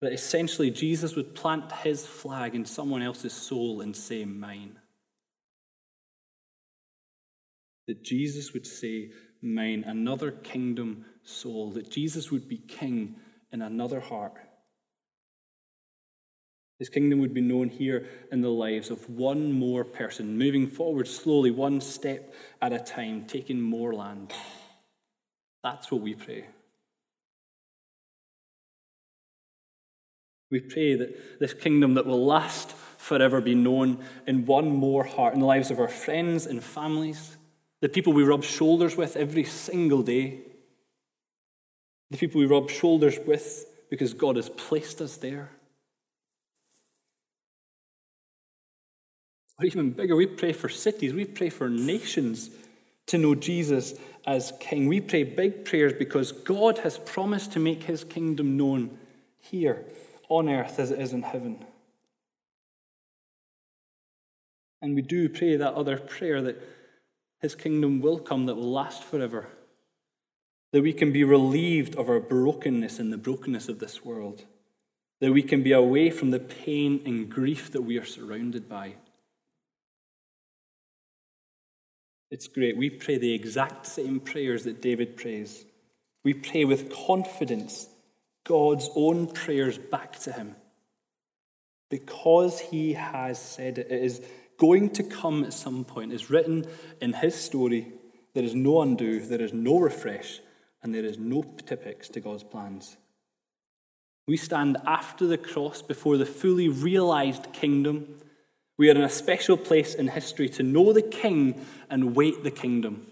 That 0.00 0.12
essentially 0.12 0.70
Jesus 0.70 1.16
would 1.16 1.34
plant 1.34 1.70
his 1.72 2.06
flag 2.06 2.54
in 2.54 2.64
someone 2.64 3.02
else's 3.02 3.32
soul 3.32 3.80
and 3.80 3.96
say, 3.96 4.24
Mine. 4.24 4.78
That 7.88 8.02
Jesus 8.02 8.52
would 8.52 8.66
say, 8.66 9.10
Mine, 9.42 9.84
another 9.86 10.30
kingdom 10.30 11.04
soul. 11.24 11.72
That 11.72 11.90
Jesus 11.90 12.30
would 12.30 12.48
be 12.48 12.58
king 12.58 13.16
in 13.52 13.60
another 13.60 14.00
heart. 14.00 14.38
His 16.78 16.88
kingdom 16.88 17.20
would 17.20 17.32
be 17.32 17.40
known 17.40 17.68
here 17.68 18.08
in 18.32 18.40
the 18.40 18.50
lives 18.50 18.90
of 18.90 19.08
one 19.08 19.52
more 19.52 19.84
person, 19.84 20.36
moving 20.36 20.66
forward 20.66 21.06
slowly, 21.06 21.50
one 21.50 21.80
step 21.80 22.34
at 22.60 22.72
a 22.72 22.78
time, 22.78 23.26
taking 23.26 23.60
more 23.60 23.94
land. 23.94 24.32
That's 25.62 25.90
what 25.90 26.00
we 26.00 26.14
pray. 26.14 26.46
We 30.50 30.60
pray 30.60 30.94
that 30.96 31.40
this 31.40 31.54
kingdom 31.54 31.94
that 31.94 32.06
will 32.06 32.24
last 32.24 32.72
forever 32.98 33.40
be 33.40 33.54
known 33.54 34.04
in 34.26 34.46
one 34.46 34.68
more 34.68 35.04
heart, 35.04 35.34
in 35.34 35.40
the 35.40 35.46
lives 35.46 35.70
of 35.70 35.78
our 35.78 35.88
friends 35.88 36.46
and 36.46 36.62
families, 36.62 37.36
the 37.80 37.88
people 37.88 38.12
we 38.12 38.24
rub 38.24 38.44
shoulders 38.44 38.96
with 38.96 39.16
every 39.16 39.44
single 39.44 40.02
day, 40.02 40.40
the 42.10 42.18
people 42.18 42.40
we 42.40 42.46
rub 42.46 42.70
shoulders 42.70 43.18
with 43.26 43.66
because 43.90 44.14
God 44.14 44.36
has 44.36 44.48
placed 44.48 45.00
us 45.00 45.16
there. 45.16 45.50
Or 49.58 49.64
even 49.64 49.90
bigger, 49.90 50.16
we 50.16 50.26
pray 50.26 50.52
for 50.52 50.68
cities, 50.68 51.12
we 51.12 51.24
pray 51.24 51.48
for 51.48 51.68
nations 51.68 52.50
to 53.06 53.18
know 53.18 53.34
Jesus 53.34 53.94
as 54.26 54.52
King. 54.60 54.88
We 54.88 55.00
pray 55.00 55.24
big 55.24 55.64
prayers 55.64 55.92
because 55.92 56.32
God 56.32 56.78
has 56.78 56.98
promised 56.98 57.52
to 57.52 57.60
make 57.60 57.84
his 57.84 58.04
kingdom 58.04 58.56
known 58.56 58.98
here 59.40 59.84
on 60.28 60.48
earth 60.48 60.78
as 60.78 60.90
it 60.90 61.00
is 61.00 61.12
in 61.12 61.22
heaven. 61.22 61.64
And 64.80 64.94
we 64.94 65.02
do 65.02 65.28
pray 65.28 65.56
that 65.56 65.74
other 65.74 65.96
prayer 65.98 66.42
that 66.42 66.60
his 67.40 67.54
kingdom 67.54 68.00
will 68.00 68.18
come 68.18 68.46
that 68.46 68.54
will 68.54 68.70
last 68.70 69.04
forever, 69.04 69.48
that 70.72 70.82
we 70.82 70.92
can 70.92 71.12
be 71.12 71.24
relieved 71.24 71.94
of 71.96 72.08
our 72.08 72.20
brokenness 72.20 72.98
and 72.98 73.12
the 73.12 73.18
brokenness 73.18 73.68
of 73.68 73.78
this 73.78 74.04
world, 74.04 74.44
that 75.20 75.32
we 75.32 75.42
can 75.42 75.62
be 75.62 75.72
away 75.72 76.10
from 76.10 76.30
the 76.30 76.40
pain 76.40 77.00
and 77.04 77.30
grief 77.30 77.70
that 77.72 77.82
we 77.82 77.98
are 77.98 78.04
surrounded 78.04 78.68
by. 78.68 78.94
It's 82.34 82.48
great. 82.48 82.76
We 82.76 82.90
pray 82.90 83.16
the 83.16 83.32
exact 83.32 83.86
same 83.86 84.18
prayers 84.18 84.64
that 84.64 84.82
David 84.82 85.16
prays. 85.16 85.64
We 86.24 86.34
pray 86.34 86.64
with 86.64 86.92
confidence 86.92 87.86
God's 88.42 88.90
own 88.96 89.28
prayers 89.28 89.78
back 89.78 90.18
to 90.22 90.32
him. 90.32 90.56
Because 91.90 92.58
he 92.58 92.94
has 92.94 93.40
said 93.40 93.78
it, 93.78 93.86
it 93.88 94.02
is 94.02 94.20
going 94.58 94.90
to 94.90 95.04
come 95.04 95.44
at 95.44 95.52
some 95.52 95.84
point. 95.84 96.12
It's 96.12 96.28
written 96.28 96.66
in 97.00 97.12
his 97.12 97.36
story. 97.36 97.92
There 98.34 98.42
is 98.42 98.56
no 98.56 98.82
undo, 98.82 99.20
there 99.20 99.40
is 99.40 99.52
no 99.52 99.78
refresh, 99.78 100.40
and 100.82 100.92
there 100.92 101.04
is 101.04 101.16
no 101.16 101.44
Tipp-Ex 101.64 102.08
to 102.08 102.20
God's 102.20 102.42
plans. 102.42 102.96
We 104.26 104.38
stand 104.38 104.76
after 104.84 105.28
the 105.28 105.38
cross 105.38 105.82
before 105.82 106.16
the 106.16 106.26
fully 106.26 106.68
realized 106.68 107.52
kingdom. 107.52 108.16
We 108.76 108.88
are 108.88 108.94
in 108.94 109.02
a 109.02 109.08
special 109.08 109.56
place 109.56 109.94
in 109.94 110.08
history 110.08 110.48
to 110.50 110.62
know 110.62 110.92
the 110.92 111.02
king 111.02 111.64
and 111.88 112.16
wait 112.16 112.42
the 112.42 112.50
kingdom. 112.50 113.06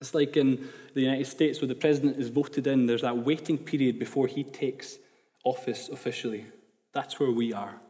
It's 0.00 0.14
like 0.14 0.36
in 0.36 0.68
the 0.94 1.02
United 1.02 1.26
States 1.26 1.60
where 1.60 1.68
the 1.68 1.74
president 1.74 2.18
is 2.18 2.28
voted 2.28 2.66
in, 2.66 2.86
there's 2.86 3.02
that 3.02 3.18
waiting 3.18 3.58
period 3.58 3.98
before 3.98 4.26
he 4.26 4.44
takes 4.44 4.98
office 5.44 5.88
officially. 5.88 6.46
That's 6.92 7.18
where 7.18 7.30
we 7.30 7.52
are. 7.52 7.80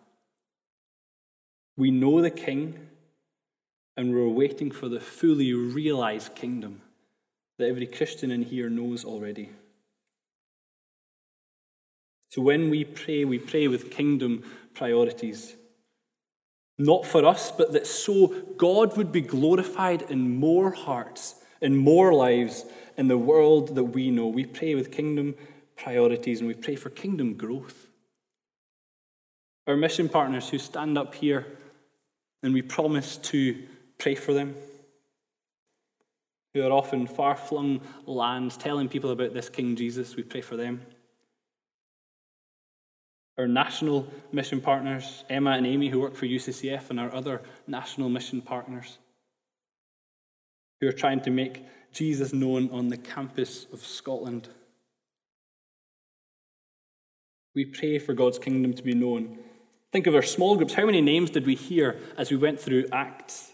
We 1.77 1.91
know 1.91 2.21
the 2.21 2.31
king, 2.31 2.89
and 3.97 4.15
we're 4.15 4.29
waiting 4.29 4.71
for 4.71 4.89
the 4.89 5.01
fully 5.01 5.53
realized 5.53 6.35
kingdom 6.35 6.83
that 7.59 7.69
every 7.69 7.87
Christian 7.87 8.31
in 8.31 8.43
here 8.43 8.71
knows 8.71 9.05
already. 9.05 9.51
So 12.31 12.43
when 12.43 12.71
we 12.71 12.85
pray, 12.85 13.25
we 13.25 13.39
pray 13.39 13.69
with 13.69 13.91
kingdom 13.91 14.45
priorities. 14.79 15.57
Not 16.79 17.05
for 17.05 17.27
us, 17.27 17.51
but 17.51 17.73
that 17.73 17.87
so 17.87 18.29
God 18.57 18.97
would 18.97 19.11
be 19.11 19.21
glorified 19.21 20.03
in 20.03 20.37
more 20.37 20.71
hearts, 20.71 21.35
in 21.61 21.77
more 21.77 22.15
lives, 22.15 22.65
in 22.97 23.09
the 23.09 23.19
world 23.19 23.75
that 23.75 23.85
we 23.85 24.11
know. 24.13 24.29
We 24.29 24.47
pray 24.47 24.77
with 24.77 24.93
kingdom 24.93 25.35
priorities 25.77 26.39
and 26.39 26.49
we 26.49 26.55
pray 26.55 26.77
for 26.77 26.91
kingdom 26.91 27.35
growth. 27.35 27.89
Our 29.67 29.77
mission 29.77 30.09
partners 30.09 30.49
who 30.49 30.59
stand 30.59 30.97
up 30.97 31.15
here 31.17 31.59
and 32.43 32.55
we 32.55 32.63
promise 32.63 33.17
to 33.17 33.61
pray 33.99 34.15
for 34.15 34.33
them, 34.33 34.55
who 36.55 36.65
are 36.65 36.71
often 36.71 37.09
far 37.09 37.37
flung 37.37 37.81
lands 38.07 38.57
telling 38.57 38.89
people 38.89 39.11
about 39.11 39.35
this 39.35 39.49
King 39.49 39.75
Jesus, 39.75 40.15
we 40.15 40.23
pray 40.23 40.41
for 40.41 40.57
them 40.57 40.81
our 43.39 43.47
national 43.47 44.07
mission 44.33 44.61
partners, 44.61 45.25
Emma 45.31 45.53
and 45.53 45.67
Amy, 45.67 45.89
who 45.89 46.01
work 46.01 46.17
for 46.17 46.27
UCCF, 46.27 46.91
and 46.91 46.99
our 46.99 47.13
other 47.15 47.41
national 47.67 48.09
mission 48.09 48.43
partners, 48.43 48.99
who 50.81 50.89
are 50.89 50.93
trying 50.93 51.21
to 51.21 51.31
make 51.31 51.65
Jesus 51.93 52.33
known 52.33 52.69
on 52.71 52.89
the 52.89 52.97
campus 52.97 53.67
of 53.73 53.81
Scotland. 53.87 54.49
We 57.55 57.65
pray 57.65 57.99
for 57.99 58.13
God's 58.13 58.39
kingdom 58.39 58.75
to 58.75 58.83
be 58.83 58.95
known. 58.95 59.39
Think 59.93 60.07
of 60.07 60.15
our 60.15 60.23
small 60.23 60.57
groups. 60.57 60.75
How 60.75 60.85
many 60.85 61.01
names 61.01 61.31
did 61.31 61.47
we 61.47 61.55
hear 61.55 61.99
as 62.17 62.31
we 62.31 62.37
went 62.37 62.61
through 62.61 62.87
Acts 62.93 63.53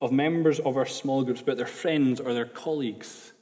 of 0.00 0.12
members 0.12 0.60
of 0.60 0.76
our 0.76 0.86
small 0.86 1.24
groups, 1.24 1.40
about 1.40 1.56
their 1.56 1.66
friends 1.66 2.20
or 2.20 2.32
their 2.32 2.46
colleagues 2.46 3.32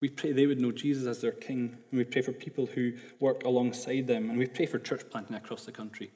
we 0.00 0.08
pray 0.08 0.32
they 0.32 0.46
would 0.46 0.60
know 0.60 0.72
Jesus 0.72 1.06
as 1.06 1.20
their 1.20 1.32
King, 1.32 1.76
and 1.90 1.98
we 1.98 2.04
pray 2.04 2.22
for 2.22 2.32
people 2.32 2.66
who 2.66 2.92
work 3.18 3.44
alongside 3.44 4.06
them, 4.06 4.30
and 4.30 4.38
we 4.38 4.46
pray 4.46 4.66
for 4.66 4.78
church 4.78 5.02
planting 5.10 5.36
across 5.36 5.64
the 5.64 5.72
country. 5.72 6.10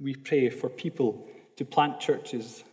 We 0.00 0.14
pray 0.14 0.48
for 0.48 0.68
people 0.68 1.28
to 1.56 1.64
plant 1.64 2.00
churches, 2.00 2.64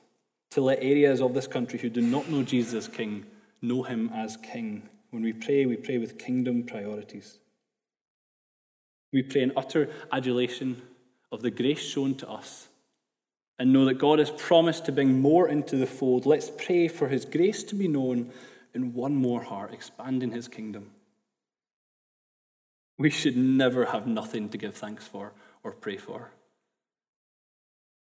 to 0.52 0.62
let 0.62 0.80
areas 0.82 1.22
of 1.22 1.34
this 1.34 1.47
country 1.47 1.80
who 1.80 1.89
do 1.89 2.02
not 2.02 2.30
know 2.30 2.43
Jesus 2.43 2.74
as 2.74 2.88
King 2.88 3.26
know 3.62 3.84
him 3.84 4.10
as 4.14 4.38
King. 4.38 4.89
When 5.12 5.24
we 5.24 5.34
pray, 5.34 5.66
we 5.66 5.76
pray 5.76 5.97
with 5.97 6.18
kingdom 6.18 6.64
priorities. 6.64 7.38
We 9.14 9.24
pray 9.24 9.41
in 9.41 9.52
utter 9.58 9.89
adulation 10.12 10.82
of 11.32 11.41
the 11.41 11.52
grace 11.52 11.82
shown 11.82 12.16
to 12.16 12.30
us 12.30 12.70
and 13.60 13.74
know 13.74 13.86
that 13.86 13.99
God 13.99 14.20
has 14.20 14.32
promised 14.32 14.86
to 14.86 14.91
bring 14.91 15.20
more 15.20 15.47
into 15.47 15.76
the 15.76 15.86
fold. 15.86 16.26
Let's 16.26 16.49
pray 16.49 16.88
for 16.88 17.10
his 17.10 17.26
grace 17.26 17.64
to 17.64 17.76
be 17.76 17.88
known 17.88 18.32
in 18.74 18.93
one 18.93 19.15
more 19.15 19.43
heart, 19.43 19.74
expanding 19.74 20.32
his 20.32 20.47
kingdom. 20.47 20.91
We 22.97 23.09
should 23.09 23.36
never 23.36 23.86
have 23.86 24.07
nothing 24.07 24.49
to 24.49 24.57
give 24.57 24.76
thanks 24.76 25.07
for 25.07 25.34
or 25.63 25.72
pray 25.72 25.97
for. 25.97 26.32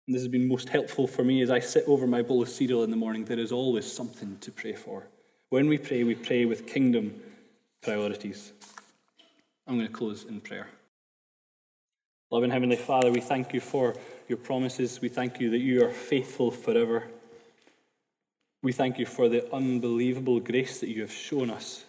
And 0.07 0.15
this 0.15 0.21
has 0.21 0.27
been 0.27 0.47
most 0.47 0.69
helpful 0.69 1.07
for 1.07 1.23
me 1.23 1.41
as 1.41 1.49
I 1.49 1.59
sit 1.59 1.83
over 1.87 2.05
my 2.05 2.21
bowl 2.21 2.41
of 2.41 2.49
cereal 2.49 2.83
in 2.83 2.91
the 2.91 2.95
morning. 2.95 3.25
There 3.25 3.39
is 3.39 3.51
always 3.51 3.91
something 3.91 4.37
to 4.39 4.51
pray 4.51 4.73
for. 4.73 5.07
When 5.49 5.67
we 5.67 5.77
pray, 5.77 6.03
we 6.03 6.15
pray 6.15 6.45
with 6.45 6.67
kingdom 6.67 7.21
priorities. 7.81 8.51
I'm 9.67 9.77
going 9.77 9.87
to 9.87 9.93
close 9.93 10.23
in 10.23 10.41
prayer. 10.41 10.67
Loving 12.31 12.51
Heavenly 12.51 12.75
Father, 12.75 13.11
we 13.11 13.21
thank 13.21 13.53
you 13.53 13.59
for 13.59 13.95
your 14.27 14.37
promises. 14.37 15.01
We 15.01 15.09
thank 15.09 15.39
you 15.39 15.49
that 15.51 15.59
you 15.59 15.85
are 15.85 15.91
faithful 15.91 16.51
forever. 16.51 17.03
We 18.65 18.71
thank 18.71 18.97
you 18.97 19.05
for 19.05 19.29
the 19.29 19.53
unbelievable 19.53 20.39
grace 20.39 20.79
that 20.79 20.89
you 20.89 21.01
have 21.01 21.11
shown 21.11 21.51
us. 21.51 21.85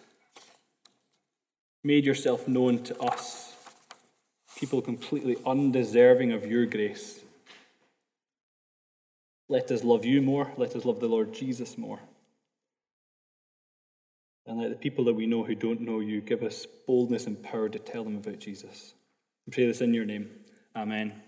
Made 1.83 2.05
yourself 2.05 2.47
known 2.47 2.83
to 2.83 3.01
us, 3.01 3.55
people 4.59 4.83
completely 4.83 5.37
undeserving 5.43 6.33
of 6.33 6.45
your 6.45 6.67
grace. 6.67 7.19
Let 9.49 9.71
us 9.71 9.83
love 9.83 10.05
you 10.05 10.21
more. 10.21 10.51
Let 10.55 10.75
us 10.75 10.85
love 10.85 10.99
the 10.99 11.07
Lord 11.07 11.33
Jesus 11.33 11.79
more. 11.79 11.99
And 14.45 14.61
let 14.61 14.69
the 14.69 14.75
people 14.75 15.03
that 15.05 15.15
we 15.15 15.25
know 15.25 15.43
who 15.43 15.55
don't 15.55 15.81
know 15.81 15.99
you 15.99 16.21
give 16.21 16.43
us 16.43 16.67
boldness 16.85 17.25
and 17.25 17.41
power 17.41 17.69
to 17.69 17.79
tell 17.79 18.03
them 18.03 18.17
about 18.17 18.37
Jesus. 18.37 18.93
We 19.47 19.51
pray 19.51 19.65
this 19.65 19.81
in 19.81 19.95
your 19.95 20.05
name. 20.05 20.29
Amen. 20.75 21.23